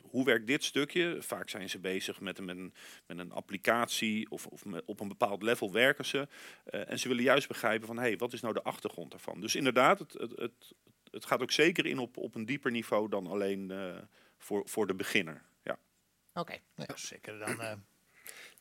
hoe 0.02 0.26
werkt 0.26 0.48
dit 0.48 0.64
stukje? 0.64 1.18
Vaak 1.20 1.50
zijn 1.50 1.70
ze 1.70 1.80
bezig 1.80 2.20
met 2.20 2.38
een, 2.38 2.46
met 2.46 2.58
een, 2.58 2.74
met 3.06 3.18
een 3.20 3.32
applicatie 3.32 4.30
of, 4.30 4.48
of 4.48 4.66
met- 4.66 4.86
op 4.86 5.00
een 5.00 5.08
bepaald 5.08 5.44
level 5.44 5.72
werken 5.72 6.06
ze. 6.06 6.28
Eh, 6.64 6.90
en 6.90 7.00
ze 7.00 7.08
willen 7.08 7.24
juist 7.24 7.48
begrijpen 7.48 7.88
van, 7.88 7.96
hé, 7.98 8.02
hey, 8.02 8.18
wat 8.18 8.34
is 8.34 8.42
nou 8.42 8.54
de 8.54 8.64
achtergrond 8.64 9.12
daarvan? 9.12 9.42
Dus 9.42 9.56
inderdaad, 9.56 10.00
het, 10.00 10.14
het, 10.14 10.32
het, 10.36 10.74
het 11.12 11.26
gaat 11.26 11.42
ook 11.42 11.52
zeker 11.52 11.86
in 11.86 11.98
op, 12.00 12.18
op 12.18 12.36
een 12.36 12.46
dieper 12.46 12.72
niveau 12.72 13.10
dan 13.10 13.28
alleen 13.28 13.72
eh, 13.72 13.98
voor, 14.38 14.62
voor 14.70 14.88
de 14.88 14.96
beginner. 14.96 15.42
Ja. 15.64 15.80
Oké, 16.34 16.58
ja, 16.76 16.96
zeker 16.96 17.40
dan. 17.40 17.84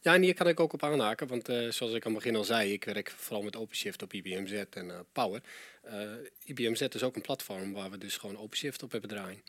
Ja, 0.01 0.15
en 0.15 0.23
hier 0.23 0.35
kan 0.35 0.49
ik 0.49 0.61
ook 0.61 0.73
op 0.73 0.83
aanhaken, 0.83 1.27
want 1.27 1.49
eh, 1.49 1.71
zoals 1.71 1.93
ik 1.93 2.07
aan 2.07 2.13
het 2.13 2.23
begin 2.23 2.37
al 2.37 2.45
zei, 2.45 2.73
ik 2.73 2.85
werk 2.85 3.11
vooral 3.11 3.43
met 3.43 3.57
OpenShift 3.57 4.03
op 4.03 4.13
IBM 4.13 4.47
Z 4.47 4.53
en 4.71 4.91
eh, 4.91 4.99
Power. 5.13 5.43
Eh, 5.83 6.11
IBM 6.45 6.75
Z 6.75 6.81
is 6.81 7.03
ook 7.03 7.17
een 7.17 7.23
platform 7.23 7.73
waar 7.73 7.91
we 7.91 7.99
dus 7.99 8.17
gewoon 8.17 8.39
OpenShift 8.39 8.83
op 8.83 8.93
hebben 8.93 9.11
draaien. 9.11 9.43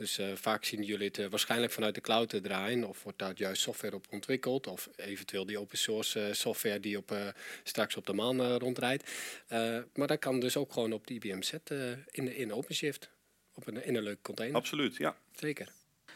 Dus 0.00 0.18
eh, 0.18 0.26
vaak 0.34 0.64
zien 0.64 0.82
jullie 0.82 1.10
het 1.12 1.28
waarschijnlijk 1.28 1.72
vanuit 1.72 1.94
de 1.94 2.00
cloud 2.00 2.28
te 2.28 2.40
draaien, 2.40 2.84
of 2.84 3.02
wordt 3.02 3.18
daar 3.18 3.32
juist 3.34 3.62
software 3.62 3.94
op 3.94 4.06
ontwikkeld, 4.10 4.66
of 4.66 4.88
eventueel 4.96 5.46
die 5.46 5.58
open 5.58 5.78
source 5.78 6.30
software 6.32 6.80
die 6.80 6.96
op, 6.96 7.10
eh, 7.10 7.28
straks 7.62 7.96
op 7.96 8.06
de 8.06 8.12
maan 8.12 8.40
eh, 8.40 8.56
rondrijdt. 8.56 9.10
Eh, 9.46 9.78
maar 9.94 10.06
dat 10.06 10.18
kan 10.18 10.40
dus 10.40 10.56
ook 10.56 10.72
gewoon 10.72 10.92
op 10.92 11.06
de 11.06 11.14
IBM 11.14 11.42
Z 11.42 11.52
eh, 11.52 11.90
in, 11.90 12.36
in 12.36 12.52
OpenShift, 12.52 13.10
op 13.54 13.66
een, 13.66 13.84
in 13.84 13.94
een 13.96 14.02
leuke 14.02 14.22
container. 14.22 14.56
Absoluut, 14.56 14.96
ja. 14.96 15.16
Zeker. 15.32 15.68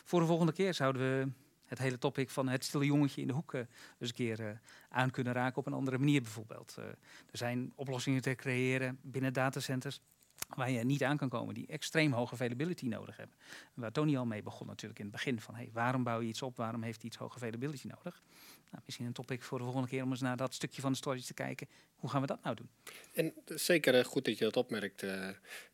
Voor 0.05 0.21
de 0.21 0.27
volgende 0.27 0.53
keer 0.53 0.75
zouden 0.75 1.03
we 1.03 1.29
het 1.67 1.79
hele 1.79 1.99
topic 1.99 2.31
van 2.31 2.49
het 2.49 2.65
stille 2.65 2.85
jongetje 2.85 3.21
in 3.21 3.27
de 3.27 3.33
hoek 3.33 3.55
eh, 3.55 3.61
dus 3.99 4.09
een 4.09 4.15
keer 4.15 4.41
eh, 4.41 4.57
aan 4.89 5.11
kunnen 5.11 5.33
raken 5.33 5.59
op 5.59 5.67
een 5.67 5.73
andere 5.73 5.99
manier 5.99 6.23
bijvoorbeeld. 6.23 6.75
Eh, 6.79 6.85
er 6.85 7.39
zijn 7.39 7.73
oplossingen 7.75 8.23
te 8.23 8.35
creëren 8.35 8.99
binnen 9.03 9.33
datacenters 9.33 10.01
waar 10.49 10.71
je 10.71 10.85
niet 10.85 11.05
aan 11.05 11.17
kan 11.17 11.29
komen, 11.29 11.55
die 11.55 11.67
extreem 11.67 12.13
hoge 12.13 12.35
availability 12.35 12.87
nodig 12.87 13.17
hebben. 13.17 13.37
Waar 13.75 13.93
Tony 13.93 14.17
al 14.17 14.27
mee 14.27 14.43
begon 14.43 14.67
natuurlijk 14.67 14.99
in 14.99 15.07
het 15.07 15.15
begin 15.15 15.41
van 15.41 15.55
hey, 15.55 15.71
waarom 15.73 16.05
bouw 16.05 16.21
je 16.21 16.29
iets 16.29 16.43
op, 16.43 16.57
waarom 16.57 16.83
heeft 16.83 17.03
iets 17.03 17.17
hoge 17.17 17.37
availability 17.37 17.87
nodig? 17.87 18.23
Nou, 18.71 18.83
misschien 18.85 19.07
een 19.07 19.13
topic 19.13 19.43
voor 19.43 19.59
de 19.59 19.65
volgende 19.65 19.89
keer 19.89 20.03
om 20.03 20.11
eens 20.11 20.21
naar 20.21 20.37
dat 20.37 20.55
stukje 20.55 20.81
van 20.81 20.91
de 20.91 20.97
storage 20.97 21.25
te 21.25 21.35
kijken. 21.35 21.69
Hoe 21.97 22.11
gaan 22.11 22.21
we 22.21 22.27
dat 22.27 22.43
nou 22.43 22.57
doen? 22.57 22.69
En 23.13 23.35
zeker 23.47 24.05
goed 24.05 24.25
dat 24.25 24.39
je 24.39 24.45
dat 24.45 24.57
opmerkt, 24.57 25.07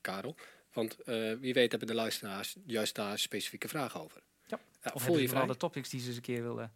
Karel. 0.00 0.37
Want 0.72 0.96
wie 1.40 1.55
weet 1.55 1.70
hebben 1.70 1.88
de 1.88 1.94
luisteraars 1.94 2.57
juist 2.66 2.94
daar 2.94 3.18
specifieke 3.18 3.68
vragen 3.68 4.00
over. 4.00 4.22
Ja. 4.50 4.58
Ja, 4.84 4.90
Of 4.94 5.02
voel 5.02 5.18
je 5.18 5.28
vrij? 5.28 5.46
de 5.46 5.56
topics 5.56 5.88
die 5.88 6.00
ze 6.00 6.06
eens 6.06 6.16
een 6.16 6.22
keer 6.22 6.42
willen 6.42 6.72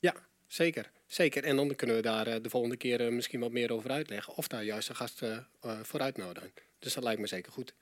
Ja, 0.00 0.14
zeker. 0.46 0.90
Zeker. 1.06 1.44
En 1.44 1.56
dan 1.56 1.74
kunnen 1.76 1.96
we 1.96 2.02
daar 2.02 2.26
eh, 2.26 2.42
de 2.42 2.50
volgende 2.50 2.76
keer 2.76 3.00
eh, 3.00 3.12
misschien 3.12 3.40
wat 3.40 3.50
meer 3.50 3.72
over 3.72 3.90
uitleggen. 3.90 4.34
Of 4.34 4.48
daar 4.48 4.64
juist 4.64 4.88
een 4.88 4.96
gast 4.96 5.22
eh, 5.22 5.36
eh, 5.60 5.78
voor 5.82 6.00
uitnodigen. 6.00 6.50
Dus 6.78 6.94
dat 6.94 7.02
lijkt 7.04 7.20
me 7.20 7.26
zeker 7.26 7.52
goed. 7.52 7.74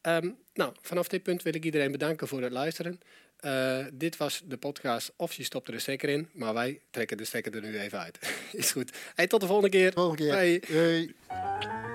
Ehm, 0.00 0.30
nou, 0.54 0.72
vanaf 0.80 1.08
dit 1.08 1.22
punt 1.22 1.42
wil 1.42 1.54
ik 1.54 1.64
iedereen 1.64 1.92
bedanken 1.92 2.28
voor 2.28 2.42
het 2.42 2.52
luisteren. 2.52 3.00
Eh, 3.36 3.86
dit 3.92 4.16
was 4.16 4.42
de 4.44 4.56
podcast 4.56 5.12
Of 5.16 5.32
je 5.32 5.42
stopt 5.44 5.66
er 5.66 5.72
de 5.74 5.78
stekker 5.78 6.08
in. 6.08 6.28
Maar 6.32 6.54
wij 6.54 6.80
trekken 6.90 7.16
de 7.16 7.24
stekker 7.24 7.54
er 7.54 7.62
nu 7.62 7.78
even 7.78 7.98
uit. 7.98 8.18
Is 8.52 8.70
goed. 8.70 8.96
Hey, 9.14 9.26
tot 9.26 9.40
de 9.40 9.46
volgende 9.46 9.70
keer. 9.70 9.92
volgende 9.92 10.22
keer. 10.22 10.60
Bye. 10.68 10.76
Hey. 10.76 11.87